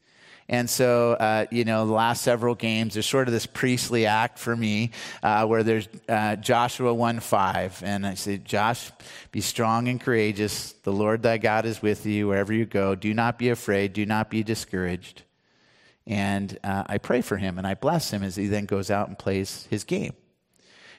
And 0.54 0.70
so, 0.70 1.14
uh, 1.14 1.48
you 1.50 1.66
know, 1.66 1.88
the 1.88 1.94
last 1.94 2.22
several 2.22 2.54
games, 2.54 2.94
there's 2.94 3.10
sort 3.10 3.28
of 3.28 3.34
this 3.34 3.48
priestly 3.48 4.06
act 4.06 4.38
for 4.38 4.56
me 4.56 4.92
uh, 5.24 5.48
where 5.48 5.64
there's 5.64 5.90
uh, 6.08 6.36
Joshua 6.36 6.94
1 6.94 7.22
5. 7.22 7.82
And 7.84 8.06
I 8.06 8.14
say, 8.14 8.38
Josh, 8.38 8.92
be 9.32 9.42
strong 9.42 9.88
and 9.88 10.00
courageous. 10.00 10.74
The 10.84 10.94
Lord 10.94 11.24
thy 11.24 11.40
God 11.40 11.66
is 11.66 11.82
with 11.82 12.06
you 12.06 12.28
wherever 12.28 12.54
you 12.54 12.68
go. 12.68 12.94
Do 12.94 13.16
not 13.16 13.40
be 13.40 13.50
afraid. 13.50 13.94
Do 13.94 14.06
not 14.06 14.30
be 14.30 14.44
discouraged. 14.44 15.24
And 16.06 16.56
uh, 16.64 16.84
I 16.86 17.00
pray 17.00 17.22
for 17.22 17.38
him 17.38 17.58
and 17.58 17.66
I 17.66 17.74
bless 17.74 18.12
him 18.12 18.22
as 18.22 18.36
he 18.36 18.46
then 18.46 18.66
goes 18.66 18.92
out 18.92 19.08
and 19.08 19.18
plays 19.18 19.66
his 19.72 19.84
game. 19.84 20.14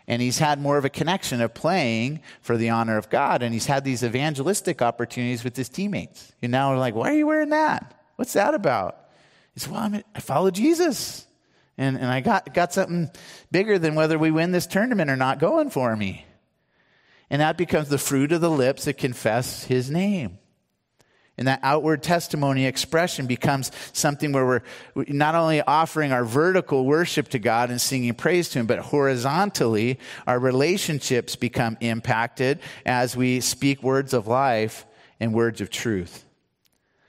And 0.09 0.21
he's 0.21 0.40
had 0.40 0.61
more 0.61 0.79
of 0.79 0.85
a 0.85 0.90
connection 0.90 1.40
of 1.40 1.55
playing 1.55 2.23
for 2.40 2.57
the 2.57 2.71
honor 2.71 2.97
of 2.97 3.09
God. 3.09 3.40
And 3.40 3.55
he's 3.55 3.67
had 3.67 3.85
these 3.85 4.03
evangelistic 4.03 4.83
opportunities 4.83 5.45
with 5.45 5.57
his 5.57 5.69
teammates. 5.69 6.33
And 6.43 6.51
now 6.51 6.73
we're 6.73 6.79
like, 6.79 6.97
why 6.97 7.11
are 7.11 7.17
you 7.17 7.29
wearing 7.29 7.51
that? 7.51 8.01
What's 8.17 8.33
that 8.33 8.55
about? 8.55 9.04
He 9.55 9.61
said, 9.61 9.73
Well, 9.73 10.03
I 10.14 10.21
follow 10.21 10.51
Jesus. 10.51 11.27
And, 11.77 11.97
and 11.97 12.07
I 12.07 12.21
got, 12.21 12.55
got 12.55 12.73
something 12.73 13.11
bigger 13.51 13.79
than 13.79 13.95
whether 13.95 14.19
we 14.19 14.31
win 14.31 14.53
this 14.53 14.67
tournament 14.67 15.11
or 15.11 15.17
not 15.17 15.40
going 15.40 15.71
for 15.71 15.95
me. 15.97 16.25
And 17.31 17.40
that 17.40 17.57
becomes 17.57 17.88
the 17.88 17.99
fruit 17.99 18.31
of 18.33 18.40
the 18.40 18.51
lips 18.51 18.85
that 18.85 18.95
confess 18.95 19.64
his 19.64 19.90
name. 19.90 20.38
And 21.37 21.49
that 21.49 21.59
outward 21.64 22.05
testimony 22.05 22.64
expression 22.64 23.27
becomes 23.27 23.73
something 23.93 24.31
where 24.31 24.62
we're 24.95 25.05
not 25.09 25.35
only 25.35 25.61
offering 25.62 26.12
our 26.12 26.25
vertical 26.25 26.87
worship 26.87 27.29
to 27.31 27.40
God 27.40 27.71
and 27.71 27.81
singing 27.81 28.14
praise 28.14 28.51
to 28.51 28.61
Him, 28.61 28.67
but 28.67 28.79
horizontally, 28.79 29.99
our 30.29 30.38
relationships 30.38 31.35
become 31.35 31.77
impacted 31.81 32.61
as 32.87 33.17
we 33.17 33.40
speak 33.40 33.83
words 33.83 34.14
of 34.14 34.29
life 34.29 34.87
and 35.19 35.35
words 35.35 35.61
of 35.61 35.71
truth 35.71 36.25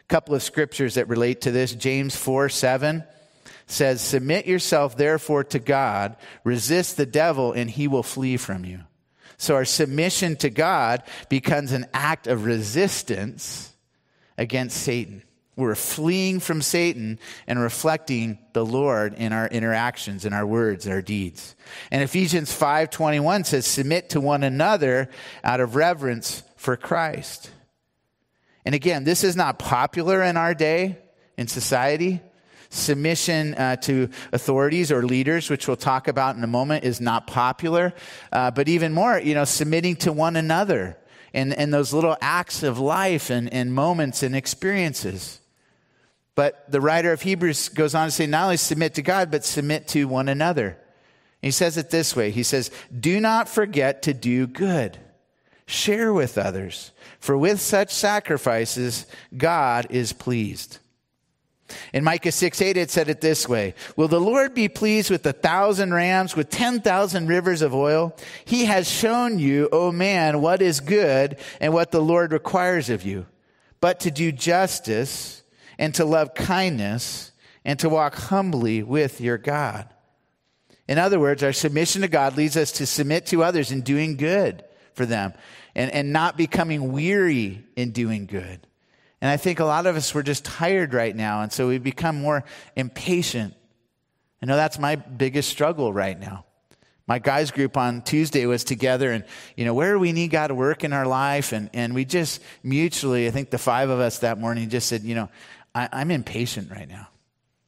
couple 0.08 0.36
of 0.36 0.44
scriptures 0.44 0.96
that 0.96 1.10
relate 1.10 1.42
to 1.42 1.52
this. 1.52 1.74
James 1.74 2.16
4 2.16 2.50
7 2.50 3.04
says, 3.68 4.02
Submit 4.02 4.46
yourself 4.46 4.98
therefore 4.98 5.44
to 5.46 5.60
God, 5.60 6.16
resist 6.44 6.98
the 6.98 7.06
devil, 7.06 7.54
and 7.54 7.70
he 7.70 7.88
will 7.88 8.04
flee 8.04 8.38
from 8.38 8.66
you. 8.66 8.82
So 9.38 9.56
our 9.56 9.66
submission 9.66 10.36
to 10.38 10.50
God 10.50 11.04
becomes 11.30 11.72
an 11.72 11.88
act 11.94 12.28
of 12.28 12.46
resistance 12.46 13.74
against 14.38 14.78
Satan. 14.78 15.24
We're 15.58 15.76
fleeing 15.76 16.42
from 16.42 16.62
Satan 16.62 17.18
and 17.48 17.60
reflecting 17.60 18.40
the 18.52 18.66
Lord 18.66 19.14
in 19.14 19.32
our 19.32 19.48
interactions, 19.48 20.26
in 20.26 20.34
our 20.34 20.46
words, 20.46 20.86
in 20.86 20.92
our 20.92 21.02
deeds. 21.02 21.56
And 21.92 22.04
Ephesians 22.04 22.52
5:21 22.52 23.46
says 23.46 23.66
submit 23.66 24.10
to 24.10 24.20
one 24.20 24.44
another 24.44 25.10
out 25.44 25.62
of 25.62 25.76
reverence 25.76 26.44
for 26.58 26.76
Christ. 26.76 27.52
And 28.66 28.74
again, 28.74 29.04
this 29.04 29.24
is 29.24 29.36
not 29.36 29.60
popular 29.60 30.24
in 30.24 30.38
our 30.38 30.54
day 30.54 30.98
in 31.38 31.48
society. 31.48 32.22
Submission 32.70 33.54
uh, 33.54 33.76
to 33.78 34.10
authorities 34.34 34.92
or 34.92 35.06
leaders, 35.06 35.50
which 35.50 35.68
we'll 35.68 35.78
talk 35.78 36.08
about 36.08 36.36
in 36.36 36.44
a 36.44 36.48
moment, 36.48 36.84
is 36.84 37.00
not 37.00 37.28
popular. 37.28 37.94
Uh, 38.32 38.52
but 38.52 38.68
even 38.68 38.92
more, 38.92 39.20
you 39.20 39.36
know, 39.36 39.46
submitting 39.46 39.96
to 39.98 40.12
one 40.12 40.36
another 40.36 40.98
and, 41.34 41.54
and 41.54 41.74
those 41.74 41.94
little 41.94 42.18
acts 42.22 42.64
of 42.64 42.80
life 42.80 43.30
and, 43.30 43.54
and 43.54 43.74
moments 43.74 44.24
and 44.24 44.36
experiences. 44.36 45.40
But 46.34 46.70
the 46.70 46.82
writer 46.82 47.14
of 47.14 47.22
Hebrews 47.22 47.70
goes 47.70 47.96
on 47.96 48.08
to 48.08 48.12
say, 48.12 48.26
not 48.26 48.46
only 48.46 48.58
submit 48.58 48.96
to 48.96 49.02
God, 49.02 49.32
but 49.32 49.46
submit 49.46 49.88
to 49.90 50.06
one 50.06 50.28
another. 50.28 50.78
He 51.42 51.52
says 51.52 51.78
it 51.78 51.92
this 51.92 52.16
way 52.16 52.32
He 52.32 52.42
says, 52.42 52.72
Do 52.98 53.20
not 53.20 53.48
forget 53.48 54.02
to 54.04 54.14
do 54.14 54.48
good. 54.48 54.98
Share 55.68 56.14
with 56.14 56.38
others, 56.38 56.92
for 57.20 57.38
with 57.38 57.60
such 57.60 57.92
sacrifices, 57.92 59.08
God 59.36 59.88
is 59.90 60.14
pleased. 60.14 60.78
In 61.94 62.04
Micah 62.04 62.32
6 62.32 62.62
8, 62.62 62.78
it 62.78 62.92
said 62.92 63.10
it 63.10 63.22
this 63.22 63.50
way 63.50 63.74
Will 63.96 64.08
the 64.08 64.22
Lord 64.22 64.54
be 64.54 64.68
pleased 64.70 65.10
with 65.10 65.26
a 65.26 65.34
thousand 65.34 65.94
rams, 65.94 66.36
with 66.36 66.52
10,000 66.52 67.28
rivers 67.28 67.64
of 67.64 67.74
oil? 67.74 68.16
He 68.46 68.66
has 68.66 68.90
shown 68.90 69.40
you, 69.40 69.68
O 69.72 69.92
man, 69.92 70.42
what 70.42 70.62
is 70.62 70.80
good 70.80 71.40
and 71.60 71.74
what 71.74 71.92
the 71.92 72.02
Lord 72.02 72.32
requires 72.32 72.92
of 72.92 73.04
you, 73.04 73.26
but 73.82 74.00
to 74.02 74.12
do 74.12 74.32
justice 74.32 75.42
and 75.80 75.96
to 75.96 76.06
love 76.06 76.36
kindness 76.36 77.32
and 77.64 77.80
to 77.80 77.90
walk 77.90 78.14
humbly 78.14 78.84
with 78.84 79.20
your 79.20 79.40
God. 79.40 79.90
In 80.88 81.00
other 81.00 81.20
words, 81.20 81.42
our 81.42 81.54
submission 81.54 82.04
to 82.04 82.08
God 82.08 82.38
leads 82.38 82.56
us 82.56 82.72
to 82.74 82.86
submit 82.86 83.26
to 83.28 83.44
others 83.44 83.72
in 83.72 83.82
doing 83.82 84.18
good 84.18 84.64
for 84.96 85.06
them 85.06 85.34
and, 85.76 85.92
and 85.92 86.12
not 86.12 86.38
becoming 86.38 86.92
weary 86.92 87.64
in 87.76 87.92
doing 87.92 88.26
good. 88.26 88.66
And 89.22 89.30
I 89.30 89.38
think 89.38 89.60
a 89.60 89.66
lot 89.66 89.86
of 89.86 89.96
us, 89.96 90.14
we're 90.14 90.24
just 90.24 90.46
tired 90.46 90.94
right 90.94 91.16
now. 91.16 91.42
And 91.42 91.52
so 91.52 91.68
we 91.68 91.78
become 91.78 92.22
more 92.22 92.44
impatient. 92.76 93.54
I 94.42 94.46
know 94.46 94.56
that's 94.56 94.80
my 94.80 94.96
biggest 94.96 95.50
struggle 95.50 95.94
right 95.94 96.20
now. 96.20 96.46
My 97.08 97.20
guys 97.20 97.52
group 97.52 97.78
on 97.78 98.02
Tuesday 98.02 98.46
was 98.46 98.64
together 98.64 99.12
and, 99.12 99.26
you 99.56 99.64
know, 99.64 99.74
where 99.74 99.94
do 99.94 100.00
we 100.00 100.12
need 100.12 100.32
God 100.32 100.48
to 100.48 100.56
work 100.56 100.84
in 100.84 100.92
our 100.92 101.06
life? 101.06 101.52
And, 101.52 101.70
and 101.74 101.94
we 101.94 102.04
just 102.04 102.42
mutually, 102.64 103.28
I 103.28 103.32
think 103.32 103.52
the 103.52 103.60
five 103.60 103.90
of 103.90 104.00
us 104.00 104.20
that 104.20 104.40
morning 104.40 104.70
just 104.70 104.88
said, 104.88 105.04
you 105.04 105.14
know, 105.14 105.30
I, 105.74 105.88
I'm 105.92 106.10
impatient 106.10 106.72
right 106.72 106.88
now. 106.88 107.08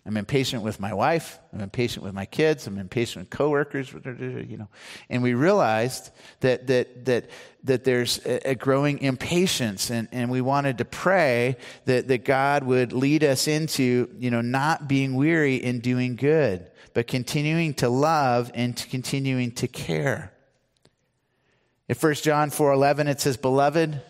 I'm 0.07 0.15
impatient 0.15 0.63
with 0.63 0.79
my 0.79 0.93
wife. 0.93 1.37
I'm 1.51 1.59
impatient 1.59 2.05
with 2.05 2.13
my 2.13 2.25
kids. 2.25 2.65
I'm 2.65 2.77
impatient 2.77 3.25
with 3.25 3.29
coworkers. 3.29 3.91
You 3.91 4.55
know, 4.57 4.69
and 5.09 5.21
we 5.21 5.33
realized 5.33 6.11
that 6.39 6.67
that 6.67 7.03
that 7.05 7.29
that 7.65 7.83
there's 7.83 8.21
a 8.25 8.55
growing 8.55 8.99
impatience, 8.99 9.89
and, 9.89 10.07
and 10.13 10.31
we 10.31 10.39
wanted 10.39 10.77
to 10.77 10.85
pray 10.85 11.57
that 11.85 12.07
that 12.07 12.23
God 12.23 12.63
would 12.63 12.93
lead 12.93 13.25
us 13.25 13.49
into 13.49 14.09
you 14.17 14.31
know 14.31 14.39
not 14.39 14.87
being 14.87 15.15
weary 15.15 15.57
in 15.57 15.81
doing 15.81 16.15
good, 16.15 16.71
but 16.93 17.07
continuing 17.07 17.73
to 17.75 17.89
love 17.89 18.49
and 18.53 18.77
to 18.77 18.87
continuing 18.87 19.51
to 19.55 19.67
care. 19.67 20.31
In 21.89 21.95
1 21.95 22.13
John 22.23 22.49
4:11 22.49 23.09
it 23.09 23.19
says, 23.19 23.35
"Beloved, 23.35 24.01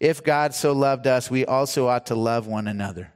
if 0.00 0.24
God 0.24 0.54
so 0.54 0.72
loved 0.72 1.06
us, 1.06 1.30
we 1.30 1.46
also 1.46 1.86
ought 1.86 2.06
to 2.06 2.16
love 2.16 2.48
one 2.48 2.66
another. 2.66 3.13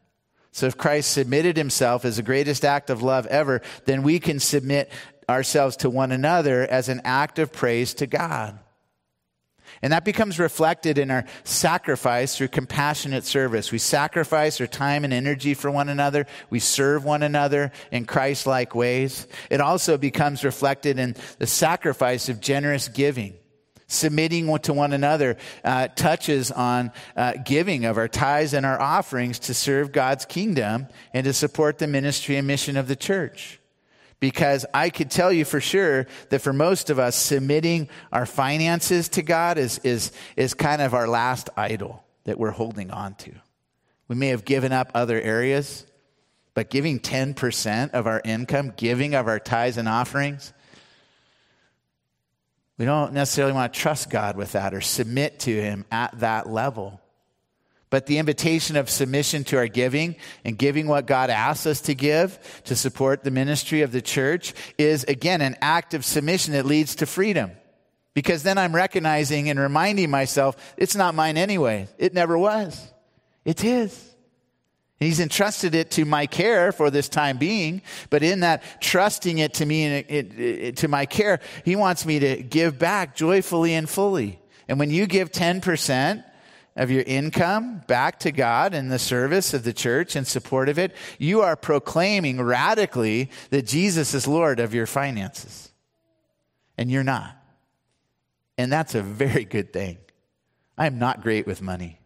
So 0.53 0.67
if 0.67 0.77
Christ 0.77 1.13
submitted 1.13 1.57
himself 1.57 2.05
as 2.05 2.17
the 2.17 2.23
greatest 2.23 2.65
act 2.65 2.91
of 2.91 3.03
love 3.03 3.27
ever, 3.27 3.63
then 3.85 4.03
we 4.03 4.19
can 4.19 4.41
submit 4.41 4.91
ourselves 5.29 5.77
to 5.79 5.91
one 5.91 6.11
another 6.11 6.63
as 6.63 6.89
an 6.89 7.03
act 7.05 7.39
of 7.39 7.53
praise 7.53 7.95
to 7.95 8.07
God. 8.07 8.59
And 9.83 9.93
that 9.93 10.05
becomes 10.05 10.39
reflected 10.39 10.99
in 10.99 11.11
our 11.11 11.25
sacrifice 11.45 12.37
through 12.37 12.49
compassionate 12.49 13.25
service. 13.25 13.71
We 13.71 13.79
sacrifice 13.79 14.61
our 14.61 14.67
time 14.67 15.05
and 15.05 15.13
energy 15.13 15.55
for 15.55 15.71
one 15.71 15.89
another. 15.89 16.27
We 16.51 16.59
serve 16.59 17.05
one 17.05 17.23
another 17.23 17.71
in 17.93 18.07
Christ 18.07 18.47
like 18.47 18.75
ways. 18.75 19.27
It 19.51 19.61
also 19.61 19.97
becomes 19.99 20.43
reflected 20.43 20.99
in 20.99 21.15
the 21.39 21.47
sacrifice 21.47 22.29
of 22.29 22.41
generous 22.41 22.89
giving 22.89 23.35
submitting 23.89 24.57
to 24.59 24.73
one 24.73 24.93
another 24.93 25.37
uh, 25.65 25.89
touches 25.89 26.53
on 26.53 26.93
uh, 27.17 27.33
giving 27.45 27.87
of 27.87 27.99
our 27.99 28.07
tithes 28.07 28.55
and 28.55 28.65
our 28.65 28.81
offerings 28.81 29.39
to 29.41 29.55
serve 29.55 29.91
God's 29.91 30.25
kingdom 30.25 30.87
and 31.13 31.25
to 31.25 31.33
support 31.33 31.79
the 31.79 31.87
ministry 31.87 32.37
and 32.37 32.47
mission 32.47 32.77
of 32.77 32.87
the 32.87 32.97
church. 32.97 33.59
Because 34.21 34.67
I 34.75 34.91
could 34.91 35.11
tell 35.11 35.33
you 35.33 35.45
for 35.45 35.61
sure 35.61 36.07
that 36.31 36.41
for 36.41 36.53
most 36.53 36.91
of 36.91 36.99
us, 36.99 37.17
submitting 37.17 37.89
our 38.13 38.27
finances 38.27 39.09
to 39.11 39.23
God 39.23 39.59
is, 39.59 39.79
is, 39.85 40.13
is 40.37 40.55
kind 40.55 40.83
of 40.83 40.93
our 40.93 41.09
last 41.09 41.51
idol 41.57 42.05
that 42.25 42.39
we're 42.39 42.51
holding 42.51 42.91
on 42.91 43.15
to. 43.15 43.33
We 44.09 44.17
may 44.17 44.29
have 44.29 44.45
given 44.45 44.73
up 44.73 44.91
other 44.95 45.21
areas, 45.21 45.87
but 46.55 46.69
giving 46.69 46.99
10% 46.99 47.91
of 47.93 48.07
our 48.07 48.21
income, 48.25 48.75
giving 48.77 49.15
of 49.15 49.29
our 49.29 49.39
tithes 49.39 49.77
and 49.77 49.89
offerings, 49.89 50.53
we 52.79 52.85
don't 52.85 53.13
necessarily 53.13 53.53
want 53.53 53.75
to 53.75 53.79
trust 53.79 54.09
God 54.09 54.37
with 54.37 54.53
that 54.53 54.73
or 54.73 54.81
submit 54.81 55.41
to 55.41 55.55
Him 55.55 55.85
at 55.91 56.19
that 56.21 56.49
level. 56.49 57.01
But 57.91 58.07
the 58.07 58.19
invitation 58.19 58.77
of 58.77 58.91
submission 58.91 59.45
to 59.45 59.57
our 59.57 59.67
giving 59.67 60.17
and 60.45 60.59
giving 60.59 60.87
what 60.87 61.07
God 61.07 61.31
asks 61.31 61.67
us 61.67 61.81
to 61.83 61.95
give 61.95 62.39
to 62.65 62.77
support 62.77 63.25
the 63.25 63.31
ministry 63.31 63.83
of 63.83 63.93
the 63.93 64.03
church 64.03 64.53
is, 64.77 65.05
again, 65.05 65.41
an 65.41 65.57
act 65.63 65.95
of 65.95 66.05
submission 66.05 66.53
that 66.53 66.67
leads 66.67 66.97
to 66.97 67.07
freedom. 67.07 67.51
Because 68.15 68.43
then 68.43 68.59
I'm 68.59 68.75
recognizing 68.75 69.49
and 69.49 69.59
reminding 69.59 70.11
myself, 70.11 70.75
it's 70.77 70.97
not 70.97 71.15
mine 71.15 71.37
anyway. 71.37 71.89
It 71.99 72.15
never 72.15 72.37
was. 72.37 72.93
It's 73.45 73.63
His. 73.63 74.08
He's 75.01 75.21
entrusted 75.21 75.77
it 75.77 75.93
to 75.93 76.05
my 76.05 76.27
care 76.27 76.73
for 76.73 76.91
this 76.91 77.09
time 77.09 77.39
being, 77.39 77.83
but 78.11 78.25
in 78.25 78.41
that 78.41 78.63
trusting 78.81 79.39
it 79.39 79.55
to 79.55 79.67
me 79.67 79.85
and 79.85 80.07
it, 80.09 80.39
it, 80.39 80.77
to 80.79 80.89
my 80.89 81.07
care, 81.07 81.39
he 81.65 81.77
wants 81.77 82.05
me 82.05 82.19
to 82.19 82.43
give 82.43 82.79
back 82.79 83.15
joyfully 83.15 83.75
and 83.75 83.89
fully. 83.89 84.41
And 84.67 84.79
when 84.79 84.91
you 84.91 85.07
give 85.07 85.31
10% 85.31 86.25
of 86.75 86.91
your 86.91 87.03
income 87.07 87.83
back 87.87 88.19
to 88.21 88.33
God 88.33 88.75
in 88.75 88.89
the 88.89 88.99
service 88.99 89.55
of 89.55 89.63
the 89.63 89.73
church 89.73 90.17
in 90.17 90.25
support 90.25 90.69
of 90.69 90.79
it, 90.79 90.95
you 91.19 91.43
are 91.43 91.57
proclaiming 91.57 92.41
radically 92.41 93.31
that 93.51 93.67
Jesus 93.67 94.15
is 94.15 94.27
Lord 94.27 94.59
of 94.59 94.75
your 94.75 94.87
finances. 94.87 95.71
And 96.77 96.91
you're 96.91 97.05
not. 97.05 97.37
And 98.57 98.73
that's 98.73 98.97
a 98.97 99.03
very 99.03 99.45
good 99.45 99.73
thing. 99.73 99.99
I 100.77 100.87
am 100.87 100.99
not 100.99 101.23
great 101.23 101.47
with 101.47 101.63
money. 101.63 102.01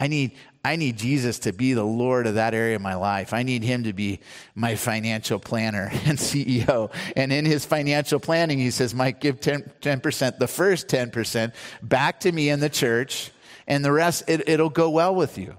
I 0.00 0.06
need, 0.06 0.36
I 0.64 0.76
need 0.76 0.98
Jesus 0.98 1.38
to 1.40 1.52
be 1.52 1.72
the 1.72 1.84
Lord 1.84 2.26
of 2.26 2.34
that 2.34 2.52
area 2.52 2.76
of 2.76 2.82
my 2.82 2.96
life. 2.96 3.32
I 3.32 3.42
need 3.42 3.62
him 3.62 3.84
to 3.84 3.92
be 3.92 4.20
my 4.54 4.74
financial 4.74 5.38
planner 5.38 5.90
and 6.04 6.18
CEO. 6.18 6.92
And 7.16 7.32
in 7.32 7.44
his 7.44 7.64
financial 7.64 8.18
planning, 8.18 8.58
he 8.58 8.70
says, 8.70 8.94
Mike, 8.94 9.20
give 9.20 9.40
10, 9.40 9.70
10% 9.80 10.38
the 10.38 10.48
first 10.48 10.88
10% 10.88 11.54
back 11.82 12.20
to 12.20 12.32
me 12.32 12.50
in 12.50 12.60
the 12.60 12.68
church, 12.68 13.30
and 13.66 13.84
the 13.84 13.92
rest, 13.92 14.24
it, 14.28 14.48
it'll 14.48 14.70
go 14.70 14.90
well 14.90 15.14
with 15.14 15.38
you, 15.38 15.56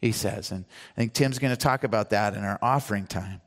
he 0.00 0.12
says. 0.12 0.50
And 0.50 0.64
I 0.96 1.00
think 1.00 1.12
Tim's 1.12 1.38
going 1.38 1.52
to 1.52 1.56
talk 1.56 1.84
about 1.84 2.10
that 2.10 2.34
in 2.34 2.44
our 2.44 2.58
offering 2.60 3.06
time. 3.06 3.40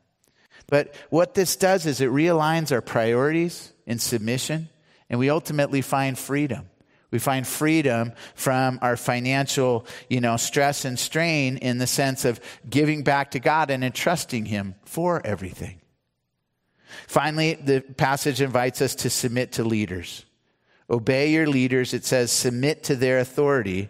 But 0.68 0.94
what 1.10 1.34
this 1.34 1.56
does 1.56 1.86
is 1.86 2.00
it 2.00 2.10
realigns 2.10 2.72
our 2.72 2.80
priorities 2.80 3.72
in 3.86 3.98
submission, 3.98 4.68
and 5.10 5.18
we 5.18 5.30
ultimately 5.30 5.82
find 5.82 6.18
freedom. 6.18 6.68
We 7.16 7.20
find 7.20 7.46
freedom 7.46 8.12
from 8.34 8.78
our 8.82 8.94
financial, 8.94 9.86
you 10.10 10.20
know, 10.20 10.36
stress 10.36 10.84
and 10.84 10.98
strain 10.98 11.56
in 11.56 11.78
the 11.78 11.86
sense 11.86 12.26
of 12.26 12.38
giving 12.68 13.04
back 13.04 13.30
to 13.30 13.40
God 13.40 13.70
and 13.70 13.82
entrusting 13.82 14.44
Him 14.44 14.74
for 14.84 15.24
everything. 15.24 15.80
Finally, 17.06 17.54
the 17.54 17.80
passage 17.80 18.42
invites 18.42 18.82
us 18.82 18.94
to 18.96 19.08
submit 19.08 19.52
to 19.52 19.64
leaders. 19.64 20.26
Obey 20.90 21.32
your 21.32 21.46
leaders. 21.46 21.94
It 21.94 22.04
says, 22.04 22.30
submit 22.30 22.84
to 22.84 22.96
their 22.96 23.18
authority, 23.18 23.88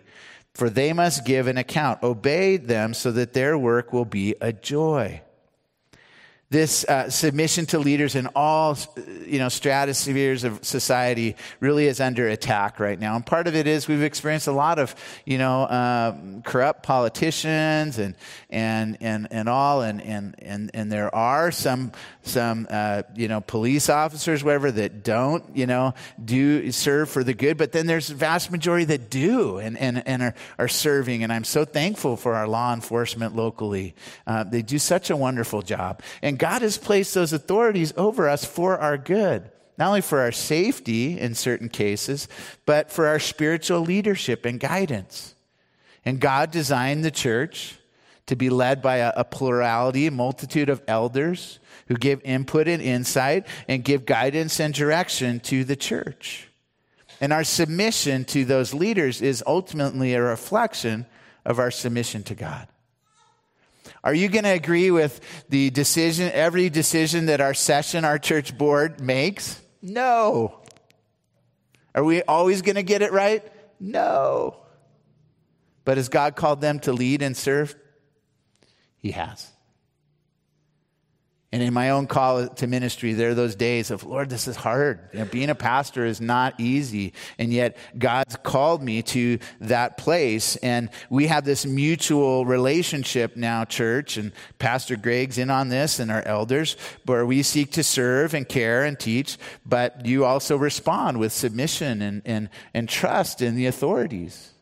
for 0.55 0.71
they 0.71 0.93
must 0.93 1.25
give 1.25 1.49
an 1.49 1.59
account. 1.59 2.05
Obey 2.05 2.59
them 2.59 2.95
so 2.95 3.11
that 3.11 3.33
their 3.33 3.59
work 3.59 3.93
will 3.93 4.05
be 4.05 4.37
a 4.41 4.53
joy. 4.53 5.21
This 6.49 6.85
uh, 6.85 7.11
submission 7.11 7.67
to 7.67 7.79
leaders 7.79 8.15
in 8.15 8.29
all 8.37 8.79
you 9.27 9.39
know 9.39 9.49
stratospheres 9.49 10.45
of 10.45 10.65
society 10.65 11.35
really 11.59 11.87
is 11.87 12.01
under 12.01 12.29
attack 12.29 12.79
right 12.79 12.99
now. 12.99 13.17
And 13.17 13.27
part 13.27 13.49
of 13.49 13.57
it 13.57 13.67
is 13.67 13.89
we've 13.89 14.03
experienced 14.03 14.47
a 14.47 14.53
lot 14.53 14.79
of 14.79 14.95
you 15.25 15.39
know 15.39 15.63
uh, 15.63 16.17
corrupt 16.45 16.85
politicians 16.85 17.99
and 17.99 18.15
and 18.49 18.97
and 19.01 19.27
and 19.31 19.49
all 19.49 19.83
and 19.83 20.01
and 20.01 20.37
and, 20.39 20.71
and 20.73 20.93
there 20.93 21.13
are 21.13 21.51
some 21.51 21.91
some 22.23 22.69
uh, 22.71 23.03
you 23.17 23.27
know 23.27 23.41
police 23.41 23.89
officers 23.89 24.45
whatever 24.45 24.71
that 24.71 25.03
don't 25.03 25.57
you 25.57 25.67
know 25.67 25.95
do 26.25 26.71
serve 26.71 27.11
for 27.11 27.25
the 27.25 27.35
good. 27.35 27.57
But 27.57 27.73
then 27.73 27.87
there's 27.87 28.11
a 28.11 28.15
vast 28.15 28.53
majority 28.53 28.85
that 28.87 29.11
do 29.11 29.59
and 29.59 29.77
and, 29.77 30.07
and 30.07 30.23
are, 30.23 30.35
are 30.59 30.69
serving. 30.69 31.25
And 31.25 31.33
i'm 31.33 31.45
so 31.45 31.65
thankful 31.65 32.17
for 32.17 32.35
our 32.35 32.47
law 32.47 32.73
enforcement 32.73 33.35
locally. 33.35 33.95
Uh, 34.27 34.45
they 34.45 34.63
do 34.63 34.79
such 34.79 35.11
a 35.11 35.17
wonderful 35.17 35.63
job. 35.63 36.03
And 36.23 36.36
and 36.37 36.40
God 36.40 36.61
has 36.61 36.77
placed 36.77 37.14
those 37.14 37.33
authorities 37.33 37.94
over 37.96 38.29
us 38.29 38.44
for 38.44 38.77
our 38.77 38.99
good, 38.99 39.51
not 39.79 39.88
only 39.88 40.03
for 40.03 40.20
our 40.20 40.33
safety 40.33 41.18
in 41.18 41.35
certain 41.35 41.70
cases, 41.70 42.29
but 42.66 42.92
for 42.92 43.07
our 43.07 43.18
spiritual 43.18 43.81
leadership 43.81 44.44
and 44.44 44.61
guidance. 44.61 45.35
And 46.05 46.20
God 46.20 46.51
designed 46.51 47.07
the 47.07 47.11
church 47.11 47.79
to 48.27 48.37
be 48.37 48.51
led 48.51 48.83
by 48.83 48.96
a, 48.96 49.14
a 49.16 49.25
plurality, 49.25 50.09
a 50.09 50.11
multitude 50.11 50.68
of 50.68 50.83
elders 50.87 51.59
who 51.88 51.94
give 51.94 52.20
input 52.22 52.68
and 52.68 52.83
insight 52.83 53.46
and 53.66 53.83
give 53.83 54.05
guidance 54.05 54.61
and 54.61 54.75
direction 54.75 55.40
to 55.40 55.64
the 55.64 55.75
church. 55.75 56.51
And 57.18 57.33
our 57.33 57.44
submission 57.44 58.27
to 58.27 58.44
those 58.44 58.75
leaders 58.75 59.22
is 59.22 59.42
ultimately 59.46 60.12
a 60.12 60.20
reflection 60.20 61.07
of 61.46 61.59
our 61.59 61.70
submission 61.70 62.25
to 62.25 62.35
God. 62.35 62.68
Are 64.07 64.14
you 64.14 64.29
going 64.29 64.45
to 64.45 64.51
agree 64.51 64.92
with 64.92 65.21
the 65.49 65.71
decision, 65.71 66.31
every 66.33 66.71
decision 66.71 67.27
that 67.27 67.40
our 67.40 67.55
session, 67.55 68.05
our 68.05 68.21
church 68.21 68.57
board 68.57 69.01
makes? 69.01 69.61
No. 69.83 70.61
Are 71.92 72.05
we 72.05 72.23
always 72.23 72.62
going 72.62 72.77
to 72.77 72.85
get 72.85 73.03
it 73.03 73.11
right? 73.11 73.42
No. 73.81 74.59
But 75.85 75.97
has 75.97 76.09
God 76.09 76.37
called 76.37 76.61
them 76.61 76.79
to 76.81 76.92
lead 76.92 77.21
and 77.21 77.37
serve? 77.37 77.75
He 78.97 79.11
has. 79.11 79.51
And 81.57 81.62
in 81.62 81.73
my 81.73 81.88
own 81.88 82.07
call 82.07 82.49
to 82.49 82.66
ministry, 82.66 83.14
there 83.14 83.31
are 83.31 83.35
those 83.35 83.55
days 83.55 83.90
of, 83.90 84.05
Lord, 84.05 84.29
this 84.29 84.47
is 84.47 84.57
hard. 84.57 85.01
You 85.14 85.21
know, 85.21 85.25
being 85.25 85.49
a 85.49 85.55
pastor 85.55 86.05
is 86.05 86.21
not 86.21 86.61
easy. 86.61 87.14
And 87.38 87.51
yet 87.51 87.79
God's 87.97 88.37
called 88.37 88.83
me 88.83 89.01
to 89.05 89.38
that 89.62 89.97
place. 89.97 90.57
And 90.57 90.90
we 91.09 91.29
have 91.29 91.47
this 91.47 91.64
mutual 91.64 92.45
relationship 92.45 93.37
now, 93.37 93.64
church. 93.64 94.19
And 94.19 94.33
Pastor 94.59 94.97
Greg's 94.97 95.38
in 95.38 95.49
on 95.49 95.71
this 95.71 95.99
and 95.99 96.11
our 96.11 96.21
elders, 96.27 96.77
where 97.07 97.25
we 97.25 97.42
seek 97.42 97.73
to 97.73 97.83
serve 97.83 98.35
and 98.35 98.47
care 98.47 98.85
and 98.85 99.01
teach. 99.01 99.38
But 99.64 100.05
you 100.05 100.27
also 100.27 100.59
respond 100.59 101.19
with 101.19 101.33
submission 101.33 102.03
and, 102.03 102.21
and, 102.27 102.51
and 102.75 102.87
trust 102.87 103.40
in 103.40 103.55
the 103.55 103.64
authorities. 103.64 104.53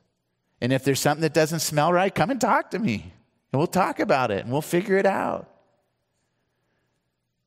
And 0.60 0.72
if 0.72 0.84
there's 0.84 1.00
something 1.00 1.22
that 1.22 1.34
doesn't 1.34 1.58
smell 1.58 1.92
right, 1.92 2.14
come 2.14 2.30
and 2.30 2.40
talk 2.40 2.70
to 2.70 2.78
me. 2.78 3.12
And 3.52 3.58
we'll 3.58 3.66
talk 3.66 3.98
about 3.98 4.30
it 4.30 4.44
and 4.44 4.52
we'll 4.52 4.62
figure 4.62 4.96
it 4.96 5.06
out. 5.06 5.50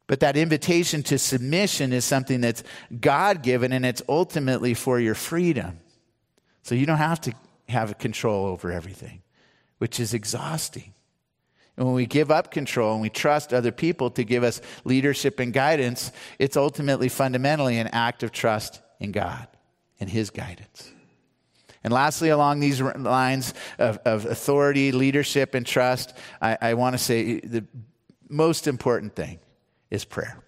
But 0.08 0.22
that 0.22 0.38
invitation 0.38 1.04
to 1.04 1.20
submission 1.20 1.91
is 1.91 2.06
something 2.06 2.41
that's 2.41 2.63
God 3.00 3.43
given 3.43 3.74
and 3.74 3.86
it's 3.86 4.02
ultimately 4.08 4.74
for 4.74 5.00
your 5.00 5.15
freedom. 5.15 5.80
So 6.63 6.76
you 6.76 6.86
don't 6.86 6.98
have 6.98 7.22
to 7.22 7.34
have 7.67 7.98
control 7.98 8.46
over 8.46 8.72
everything, 8.72 9.22
which 9.78 10.00
is 10.00 10.13
exhausting. 10.13 10.93
And 11.76 11.86
when 11.86 11.93
we 11.93 12.06
give 12.06 12.32
up 12.32 12.52
control 12.52 12.93
and 12.93 13.02
we 13.02 13.10
trust 13.10 13.54
other 13.54 13.72
people 13.72 14.10
to 14.12 14.24
give 14.24 14.43
us 14.43 14.62
leadership 14.84 15.39
and 15.39 15.54
guidance, 15.54 16.12
it's 16.39 16.58
ultimately 16.58 17.10
fundamentally 17.10 17.78
an 17.78 17.88
act 17.88 18.24
of 18.24 18.32
trust 18.32 18.82
in 19.00 19.12
God 19.12 19.48
and 20.00 20.10
His 20.10 20.30
guidance. 20.30 20.91
And 21.84 21.93
lastly, 21.93 22.30
along 22.30 22.62
these 22.62 22.82
lines 22.82 23.54
of, 23.78 24.00
of 24.06 24.26
authority, 24.26 24.91
leadership, 24.91 25.54
and 25.54 25.65
trust, 25.65 26.13
I, 26.41 26.58
I 26.60 26.74
want 26.74 26.96
to 26.96 26.98
say 26.98 27.39
the 27.41 27.65
most 28.28 28.67
important 28.67 29.15
thing 29.15 29.39
is 29.89 30.06
prayer. 30.06 30.41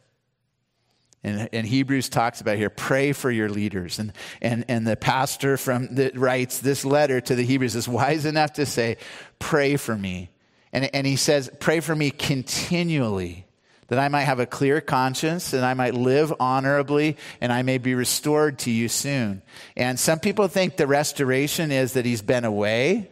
And, 1.23 1.49
and, 1.51 1.67
Hebrews 1.67 2.07
talks 2.07 2.39
about 2.39 2.55
here, 2.55 2.69
pray 2.69 3.11
for 3.11 3.29
your 3.29 3.49
leaders. 3.49 3.99
And, 3.99 4.13
and, 4.41 4.63
and 4.69 4.87
the 4.87 4.95
pastor 4.95 5.57
from 5.57 5.95
that 5.95 6.17
writes 6.17 6.59
this 6.59 6.85
letter 6.85 7.19
to 7.19 7.35
the 7.35 7.43
Hebrews 7.43 7.75
is 7.75 7.89
wise 7.89 8.25
enough 8.25 8.53
to 8.53 8.65
say, 8.65 8.95
pray 9.37 9.75
for 9.75 9.97
me. 9.97 10.29
And, 10.71 10.89
and 10.95 11.05
he 11.05 11.17
says, 11.17 11.51
pray 11.59 11.81
for 11.81 11.93
me 11.93 12.09
continually 12.09 13.45
that 13.89 13.99
I 13.99 14.07
might 14.07 14.23
have 14.23 14.39
a 14.39 14.45
clear 14.45 14.81
conscience, 14.81 15.51
and 15.51 15.65
I 15.65 15.73
might 15.73 15.95
live 15.95 16.31
honorably, 16.39 17.17
and 17.41 17.51
I 17.51 17.63
may 17.63 17.79
be 17.79 17.95
restored 17.95 18.59
to 18.59 18.71
you 18.71 18.87
soon. 18.87 19.41
And 19.75 19.99
some 19.99 20.19
people 20.19 20.47
think 20.47 20.77
the 20.77 20.87
restoration 20.87 21.71
is 21.71 21.93
that 21.93 22.05
he's 22.05 22.21
been 22.21 22.45
away, 22.45 23.09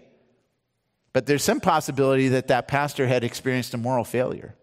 but 1.13 1.25
there's 1.25 1.43
some 1.43 1.59
possibility 1.59 2.29
that 2.29 2.49
that 2.49 2.67
pastor 2.67 3.07
had 3.07 3.23
experienced 3.23 3.73
a 3.73 3.77
moral 3.77 4.03
failure. 4.03 4.55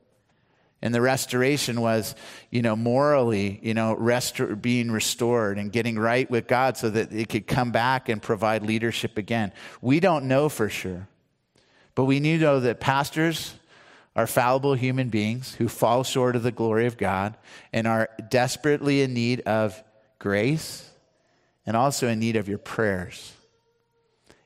And 0.85 0.95
the 0.95 1.01
restoration 1.01 1.81
was, 1.81 2.15
you 2.51 2.61
know, 2.61 2.77
morally, 2.77 3.59
you 3.63 3.73
know, 3.73 3.97
restor- 3.97 4.61
being 4.61 4.91
restored 4.91 5.57
and 5.57 5.73
getting 5.73 5.99
right 5.99 6.31
with 6.31 6.47
God 6.47 6.77
so 6.77 6.91
that 6.91 7.11
it 7.11 7.31
could 7.31 7.47
come 7.47 7.73
back 7.73 8.11
and 8.11 8.21
provide 8.21 8.63
leadership 8.63 9.17
again. 9.17 9.53
We 9.81 9.99
don't 9.99 10.27
know 10.27 10.51
for 10.51 10.69
sure. 10.69 11.09
But 11.95 12.05
we 12.05 12.21
need 12.21 12.41
to 12.41 12.45
know 12.45 12.61
that 12.61 12.81
pastors 12.81 13.55
are 14.15 14.27
fallible 14.27 14.75
human 14.75 15.09
beings 15.09 15.55
who 15.55 15.69
fall 15.69 16.05
short 16.05 16.37
of 16.37 16.43
the 16.43 16.53
glory 16.53 16.85
of 16.85 16.99
God 16.99 17.35
and 17.73 17.87
are 17.87 18.11
desperately 18.29 19.01
in 19.01 19.15
need 19.15 19.41
of 19.41 19.83
grace 20.19 20.87
and 21.65 21.79
also 21.79 22.09
in 22.09 22.19
need 22.19 22.37
of 22.37 22.47
your 22.47 22.59
prayers. 22.59 23.33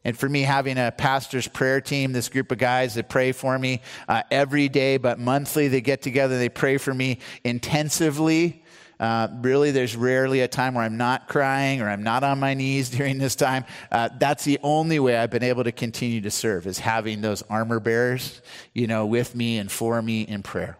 And 0.04 0.16
for 0.16 0.28
me, 0.28 0.42
having 0.42 0.78
a 0.78 0.92
pastor's 0.92 1.48
prayer 1.48 1.80
team, 1.80 2.12
this 2.12 2.28
group 2.28 2.52
of 2.52 2.58
guys 2.58 2.94
that 2.94 3.08
pray 3.08 3.32
for 3.32 3.58
me 3.58 3.82
uh, 4.08 4.22
every 4.30 4.68
day, 4.68 4.96
but 4.96 5.18
monthly, 5.18 5.68
they 5.68 5.80
get 5.80 6.02
together, 6.02 6.38
they 6.38 6.48
pray 6.48 6.78
for 6.78 6.94
me 6.94 7.18
intensively. 7.44 8.62
Uh, 9.00 9.28
really, 9.42 9.70
there's 9.70 9.96
rarely 9.96 10.40
a 10.40 10.48
time 10.48 10.74
where 10.74 10.84
I'm 10.84 10.96
not 10.96 11.28
crying 11.28 11.80
or 11.80 11.88
I'm 11.88 12.02
not 12.02 12.24
on 12.24 12.40
my 12.40 12.54
knees 12.54 12.90
during 12.96 13.18
this 13.18 13.36
time. 13.36 13.64
Uh, 13.90 14.08
that's 14.18 14.44
the 14.44 14.58
only 14.62 14.98
way 14.98 15.16
I've 15.16 15.30
been 15.30 15.42
able 15.42 15.64
to 15.64 15.72
continue 15.72 16.20
to 16.22 16.30
serve 16.30 16.66
is 16.66 16.78
having 16.78 17.20
those 17.20 17.42
armor 17.42 17.80
bearers, 17.80 18.40
you 18.74 18.86
know, 18.86 19.06
with 19.06 19.34
me 19.34 19.58
and 19.58 19.70
for 19.70 20.00
me 20.00 20.22
in 20.22 20.42
prayer. 20.42 20.78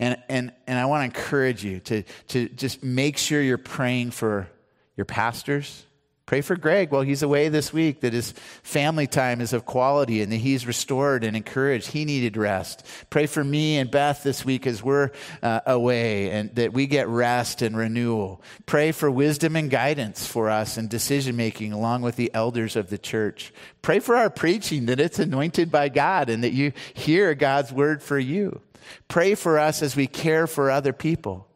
And, 0.00 0.16
and, 0.28 0.52
and 0.66 0.78
I 0.78 0.86
want 0.86 1.00
to 1.00 1.18
encourage 1.18 1.64
you 1.64 1.80
to, 1.80 2.04
to 2.28 2.48
just 2.50 2.84
make 2.84 3.18
sure 3.18 3.42
you're 3.42 3.58
praying 3.58 4.12
for 4.12 4.48
your 4.96 5.04
pastors, 5.04 5.84
Pray 6.28 6.42
for 6.42 6.56
Greg 6.56 6.90
while 6.90 7.00
he's 7.00 7.22
away 7.22 7.48
this 7.48 7.72
week, 7.72 8.02
that 8.02 8.12
his 8.12 8.32
family 8.62 9.06
time 9.06 9.40
is 9.40 9.54
of 9.54 9.64
quality 9.64 10.20
and 10.20 10.30
that 10.30 10.36
he's 10.36 10.66
restored 10.66 11.24
and 11.24 11.34
encouraged. 11.34 11.90
He 11.90 12.04
needed 12.04 12.36
rest. 12.36 12.84
Pray 13.08 13.24
for 13.24 13.42
me 13.42 13.78
and 13.78 13.90
Beth 13.90 14.24
this 14.24 14.44
week 14.44 14.66
as 14.66 14.82
we're 14.82 15.10
uh, 15.42 15.60
away 15.64 16.30
and 16.30 16.54
that 16.56 16.74
we 16.74 16.86
get 16.86 17.08
rest 17.08 17.62
and 17.62 17.74
renewal. 17.74 18.42
Pray 18.66 18.92
for 18.92 19.10
wisdom 19.10 19.56
and 19.56 19.70
guidance 19.70 20.26
for 20.26 20.50
us 20.50 20.76
in 20.76 20.86
decision 20.86 21.34
making 21.34 21.72
along 21.72 22.02
with 22.02 22.16
the 22.16 22.30
elders 22.34 22.76
of 22.76 22.90
the 22.90 22.98
church. 22.98 23.50
Pray 23.80 23.98
for 23.98 24.14
our 24.14 24.28
preaching 24.28 24.84
that 24.84 25.00
it's 25.00 25.18
anointed 25.18 25.70
by 25.70 25.88
God 25.88 26.28
and 26.28 26.44
that 26.44 26.52
you 26.52 26.74
hear 26.92 27.34
God's 27.34 27.72
word 27.72 28.02
for 28.02 28.18
you. 28.18 28.60
Pray 29.08 29.34
for 29.34 29.58
us 29.58 29.80
as 29.80 29.96
we 29.96 30.06
care 30.06 30.46
for 30.46 30.70
other 30.70 30.92
people. 30.92 31.48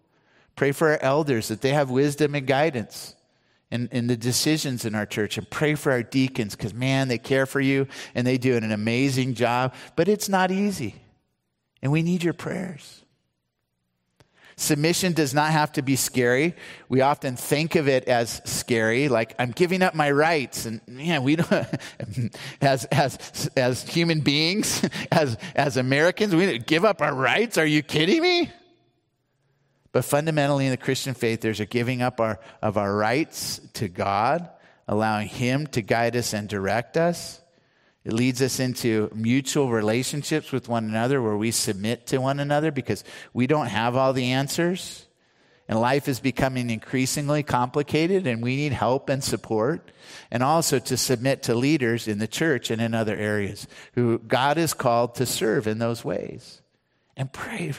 Pray 0.56 0.72
for 0.72 0.92
our 0.92 0.98
elders 1.02 1.48
that 1.48 1.60
they 1.60 1.74
have 1.74 1.90
wisdom 1.90 2.34
and 2.34 2.46
guidance 2.46 3.14
in, 3.72 3.88
in 3.90 4.06
the 4.06 4.16
decisions 4.16 4.84
in 4.84 4.94
our 4.94 5.06
church 5.06 5.38
and 5.38 5.48
pray 5.48 5.74
for 5.74 5.90
our 5.90 6.02
deacons 6.02 6.54
because, 6.54 6.74
man, 6.74 7.08
they 7.08 7.16
care 7.16 7.46
for 7.46 7.58
you 7.58 7.88
and 8.14 8.26
they 8.26 8.36
do 8.36 8.54
an 8.54 8.70
amazing 8.70 9.32
job, 9.32 9.74
but 9.96 10.08
it's 10.08 10.28
not 10.28 10.50
easy. 10.50 10.94
And 11.80 11.90
we 11.90 12.02
need 12.02 12.22
your 12.22 12.34
prayers. 12.34 13.02
Submission 14.56 15.14
does 15.14 15.32
not 15.32 15.50
have 15.52 15.72
to 15.72 15.82
be 15.82 15.96
scary. 15.96 16.54
We 16.90 17.00
often 17.00 17.34
think 17.34 17.74
of 17.74 17.88
it 17.88 18.04
as 18.04 18.42
scary, 18.44 19.08
like 19.08 19.34
I'm 19.38 19.50
giving 19.50 19.82
up 19.82 19.94
my 19.94 20.10
rights. 20.10 20.66
And 20.66 20.82
man, 20.86 21.22
we 21.22 21.36
don't, 21.36 21.50
as, 22.60 22.84
as, 22.84 23.50
as 23.56 23.82
human 23.88 24.20
beings, 24.20 24.86
as, 25.10 25.38
as 25.56 25.78
Americans, 25.78 26.34
we 26.34 26.58
give 26.58 26.84
up 26.84 27.00
our 27.00 27.14
rights. 27.14 27.56
Are 27.56 27.66
you 27.66 27.82
kidding 27.82 28.20
me? 28.20 28.52
But 29.92 30.06
fundamentally 30.06 30.64
in 30.64 30.70
the 30.70 30.78
Christian 30.78 31.14
faith, 31.14 31.42
there's 31.42 31.60
a 31.60 31.66
giving 31.66 32.00
up 32.00 32.20
our, 32.20 32.40
of 32.62 32.78
our 32.78 32.94
rights 32.94 33.60
to 33.74 33.88
God, 33.88 34.48
allowing 34.88 35.28
Him 35.28 35.66
to 35.68 35.82
guide 35.82 36.16
us 36.16 36.32
and 36.32 36.48
direct 36.48 36.96
us. 36.96 37.40
It 38.04 38.14
leads 38.14 38.42
us 38.42 38.58
into 38.58 39.10
mutual 39.14 39.70
relationships 39.70 40.50
with 40.50 40.68
one 40.68 40.86
another 40.86 41.22
where 41.22 41.36
we 41.36 41.50
submit 41.52 42.06
to 42.08 42.18
one 42.18 42.40
another 42.40 42.72
because 42.72 43.04
we 43.32 43.46
don't 43.46 43.68
have 43.68 43.94
all 43.94 44.12
the 44.12 44.32
answers. 44.32 45.06
And 45.68 45.80
life 45.80 46.08
is 46.08 46.18
becoming 46.18 46.68
increasingly 46.70 47.44
complicated, 47.44 48.26
and 48.26 48.42
we 48.42 48.56
need 48.56 48.72
help 48.72 49.08
and 49.08 49.22
support. 49.22 49.92
And 50.30 50.42
also 50.42 50.78
to 50.80 50.96
submit 50.96 51.44
to 51.44 51.54
leaders 51.54 52.08
in 52.08 52.18
the 52.18 52.26
church 52.26 52.70
and 52.70 52.82
in 52.82 52.94
other 52.94 53.16
areas 53.16 53.68
who 53.94 54.18
God 54.18 54.58
is 54.58 54.74
called 54.74 55.14
to 55.16 55.26
serve 55.26 55.66
in 55.66 55.78
those 55.78 56.04
ways. 56.04 56.60
And 57.16 57.32
pray. 57.32 57.74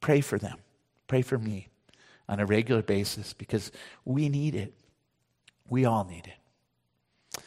Pray 0.00 0.20
for 0.20 0.38
them. 0.38 0.58
Pray 1.10 1.22
for 1.22 1.38
me 1.38 1.66
on 2.28 2.38
a 2.38 2.46
regular 2.46 2.82
basis 2.82 3.32
because 3.32 3.72
we 4.04 4.28
need 4.28 4.54
it. 4.54 4.72
We 5.68 5.84
all 5.84 6.04
need 6.04 6.28
it. 6.28 7.42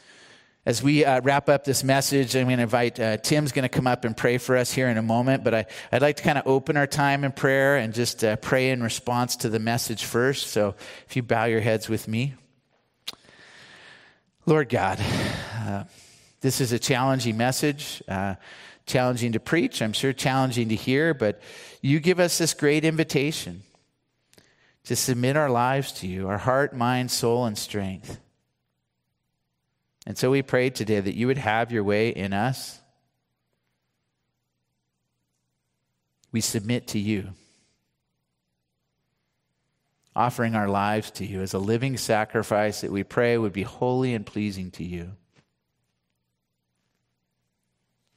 As 0.66 0.82
we 0.82 1.02
uh, 1.02 1.22
wrap 1.22 1.48
up 1.48 1.64
this 1.64 1.82
message, 1.82 2.36
I'm 2.36 2.44
going 2.44 2.58
to 2.58 2.64
invite 2.64 3.00
uh, 3.00 3.16
Tim's 3.16 3.52
going 3.52 3.62
to 3.62 3.70
come 3.70 3.86
up 3.86 4.04
and 4.04 4.14
pray 4.14 4.36
for 4.36 4.54
us 4.58 4.70
here 4.70 4.88
in 4.88 4.98
a 4.98 5.02
moment. 5.02 5.44
But 5.44 5.54
I, 5.54 5.66
would 5.92 6.02
like 6.02 6.16
to 6.16 6.22
kind 6.22 6.36
of 6.36 6.46
open 6.46 6.76
our 6.76 6.86
time 6.86 7.24
in 7.24 7.32
prayer 7.32 7.78
and 7.78 7.94
just 7.94 8.22
uh, 8.22 8.36
pray 8.36 8.68
in 8.68 8.82
response 8.82 9.36
to 9.36 9.48
the 9.48 9.58
message 9.58 10.04
first. 10.04 10.48
So 10.48 10.74
if 11.08 11.16
you 11.16 11.22
bow 11.22 11.46
your 11.46 11.62
heads 11.62 11.88
with 11.88 12.06
me. 12.06 12.34
Lord 14.44 14.68
God, 14.68 15.00
uh, 15.54 15.84
this 16.42 16.60
is 16.60 16.72
a 16.72 16.78
challenging 16.78 17.38
message, 17.38 18.02
uh, 18.08 18.34
challenging 18.86 19.32
to 19.32 19.40
preach, 19.40 19.80
I'm 19.80 19.92
sure 19.92 20.12
challenging 20.12 20.68
to 20.68 20.74
hear, 20.74 21.14
but 21.14 21.40
you 21.80 22.00
give 22.00 22.20
us 22.20 22.38
this 22.38 22.54
great 22.54 22.84
invitation 22.84 23.62
to 24.84 24.94
submit 24.94 25.36
our 25.36 25.50
lives 25.50 25.92
to 25.92 26.06
you, 26.06 26.28
our 26.28 26.38
heart, 26.38 26.76
mind, 26.76 27.10
soul, 27.10 27.46
and 27.46 27.56
strength. 27.56 28.20
And 30.06 30.18
so 30.18 30.30
we 30.30 30.42
pray 30.42 30.68
today 30.68 31.00
that 31.00 31.14
you 31.14 31.26
would 31.26 31.38
have 31.38 31.72
your 31.72 31.84
way 31.84 32.10
in 32.10 32.34
us. 32.34 32.78
We 36.30 36.42
submit 36.42 36.88
to 36.88 36.98
you, 36.98 37.30
offering 40.14 40.54
our 40.54 40.68
lives 40.68 41.10
to 41.12 41.24
you 41.24 41.40
as 41.40 41.54
a 41.54 41.58
living 41.58 41.96
sacrifice 41.96 42.82
that 42.82 42.92
we 42.92 43.04
pray 43.04 43.38
would 43.38 43.52
be 43.52 43.62
holy 43.62 44.14
and 44.14 44.26
pleasing 44.26 44.70
to 44.72 44.84
you. 44.84 45.12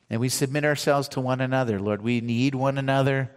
And 0.09 0.21
we 0.21 0.29
submit 0.29 0.63
ourselves 0.63 1.07
to 1.09 1.21
one 1.21 1.41
another. 1.41 1.79
Lord, 1.79 2.01
we 2.01 2.21
need 2.21 2.55
one 2.55 2.77
another 2.77 3.31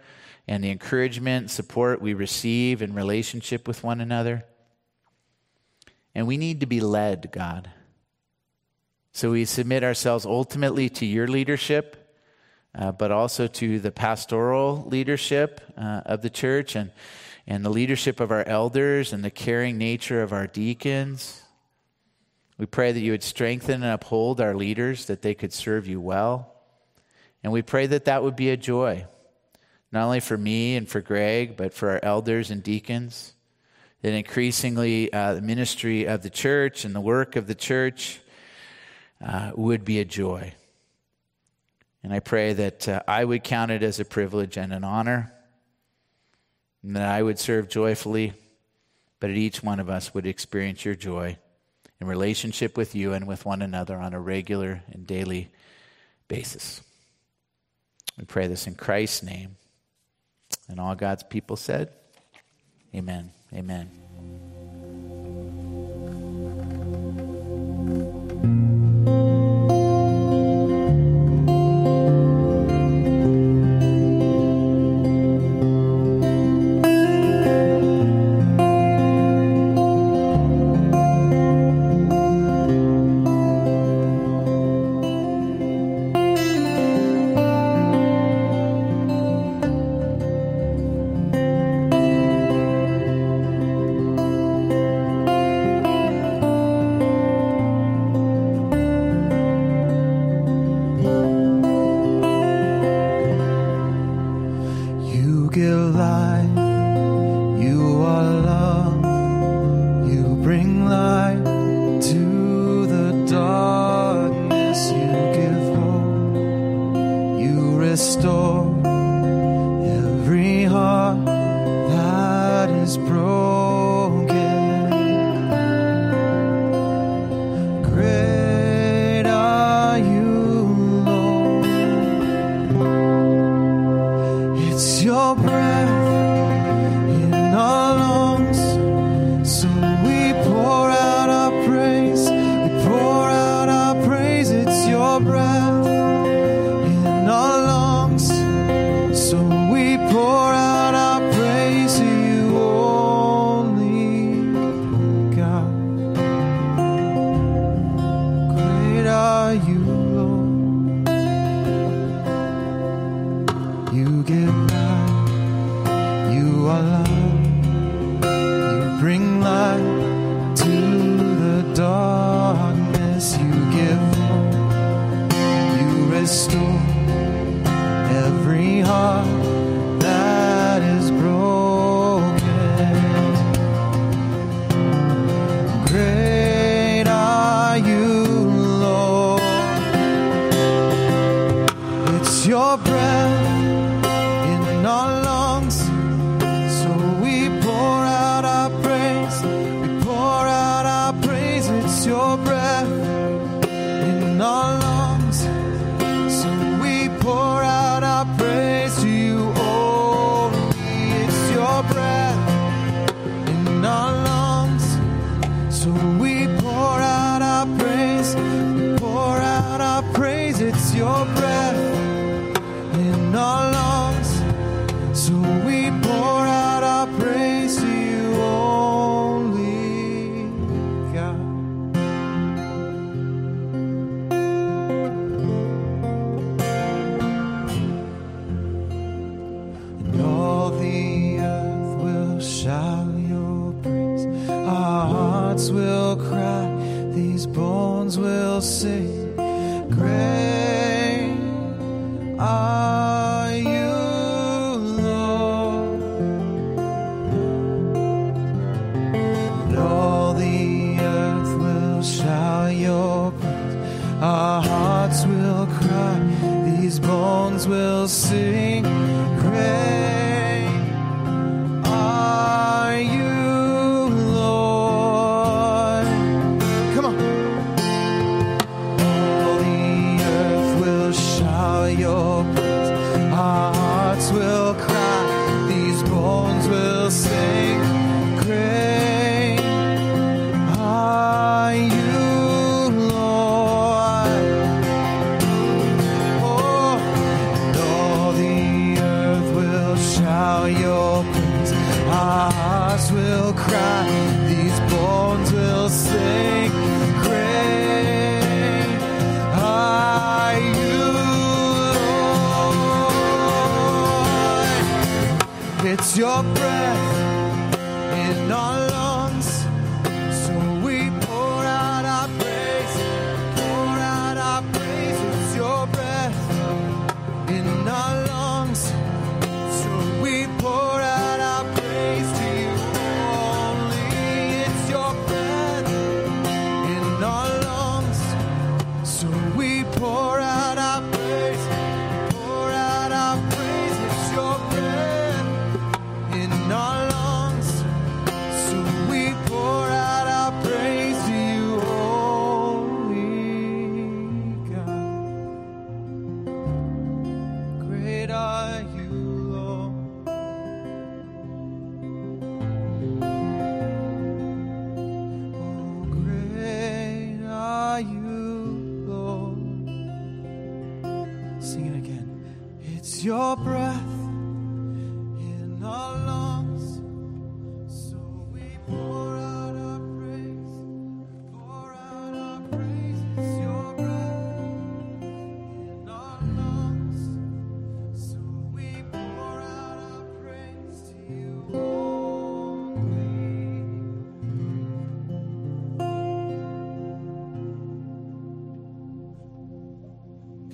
and 0.47 0.63
the 0.63 0.71
encouragement, 0.71 1.51
support 1.51 2.01
we 2.01 2.13
receive 2.13 2.81
in 2.81 2.93
relationship 2.93 3.67
with 3.67 3.83
one 3.83 4.01
another. 4.01 4.45
And 6.15 6.27
we 6.27 6.37
need 6.37 6.59
to 6.61 6.65
be 6.65 6.79
led, 6.81 7.31
God. 7.31 7.69
So 9.13 9.31
we 9.31 9.45
submit 9.45 9.83
ourselves 9.83 10.25
ultimately 10.25 10.89
to 10.89 11.05
your 11.05 11.27
leadership, 11.27 12.17
uh, 12.73 12.91
but 12.91 13.11
also 13.11 13.47
to 13.47 13.79
the 13.79 13.91
pastoral 13.91 14.85
leadership 14.87 15.61
uh, 15.77 16.01
of 16.05 16.21
the 16.21 16.29
church 16.29 16.75
and, 16.75 16.91
and 17.45 17.63
the 17.63 17.69
leadership 17.69 18.19
of 18.19 18.31
our 18.31 18.43
elders 18.45 19.13
and 19.13 19.23
the 19.23 19.31
caring 19.31 19.77
nature 19.77 20.21
of 20.21 20.31
our 20.31 20.47
deacons. 20.47 21.41
We 22.57 22.65
pray 22.65 22.91
that 22.91 22.99
you 22.99 23.11
would 23.11 23.23
strengthen 23.23 23.83
and 23.83 23.93
uphold 23.93 24.39
our 24.39 24.55
leaders, 24.55 25.05
that 25.05 25.21
they 25.21 25.33
could 25.33 25.51
serve 25.51 25.87
you 25.87 25.99
well. 25.99 26.60
And 27.43 27.51
we 27.51 27.61
pray 27.61 27.87
that 27.87 28.05
that 28.05 28.23
would 28.23 28.35
be 28.35 28.49
a 28.49 28.57
joy, 28.57 29.05
not 29.91 30.05
only 30.05 30.19
for 30.19 30.37
me 30.37 30.75
and 30.75 30.87
for 30.87 31.01
Greg, 31.01 31.57
but 31.57 31.73
for 31.73 31.91
our 31.91 31.99
elders 32.03 32.51
and 32.51 32.61
deacons. 32.61 33.33
That 34.01 34.13
increasingly 34.13 35.13
uh, 35.13 35.35
the 35.35 35.41
ministry 35.41 36.05
of 36.05 36.23
the 36.23 36.29
church 36.29 36.85
and 36.85 36.95
the 36.95 37.01
work 37.01 37.35
of 37.35 37.45
the 37.45 37.55
church 37.55 38.19
uh, 39.23 39.51
would 39.55 39.85
be 39.85 39.99
a 39.99 40.05
joy. 40.05 40.53
And 42.03 42.11
I 42.11 42.19
pray 42.19 42.53
that 42.53 42.87
uh, 42.89 43.03
I 43.07 43.23
would 43.23 43.43
count 43.43 43.69
it 43.69 43.83
as 43.83 43.99
a 43.99 44.05
privilege 44.05 44.57
and 44.57 44.73
an 44.73 44.83
honor, 44.83 45.31
and 46.81 46.95
that 46.95 47.07
I 47.07 47.21
would 47.21 47.37
serve 47.37 47.69
joyfully, 47.69 48.33
but 49.19 49.27
that 49.27 49.37
each 49.37 49.61
one 49.61 49.79
of 49.79 49.89
us 49.89 50.13
would 50.15 50.25
experience 50.25 50.83
your 50.83 50.95
joy 50.95 51.37
in 51.99 52.07
relationship 52.07 52.75
with 52.75 52.95
you 52.95 53.13
and 53.13 53.27
with 53.27 53.45
one 53.45 53.61
another 53.61 53.97
on 53.97 54.15
a 54.15 54.19
regular 54.19 54.81
and 54.91 55.05
daily 55.05 55.51
basis. 56.27 56.81
We 58.17 58.25
pray 58.25 58.47
this 58.47 58.67
in 58.67 58.75
Christ's 58.75 59.23
name. 59.23 59.55
And 60.67 60.79
all 60.79 60.95
God's 60.95 61.23
people 61.23 61.55
said, 61.55 61.91
Amen. 62.93 63.31
Amen. 63.53 64.00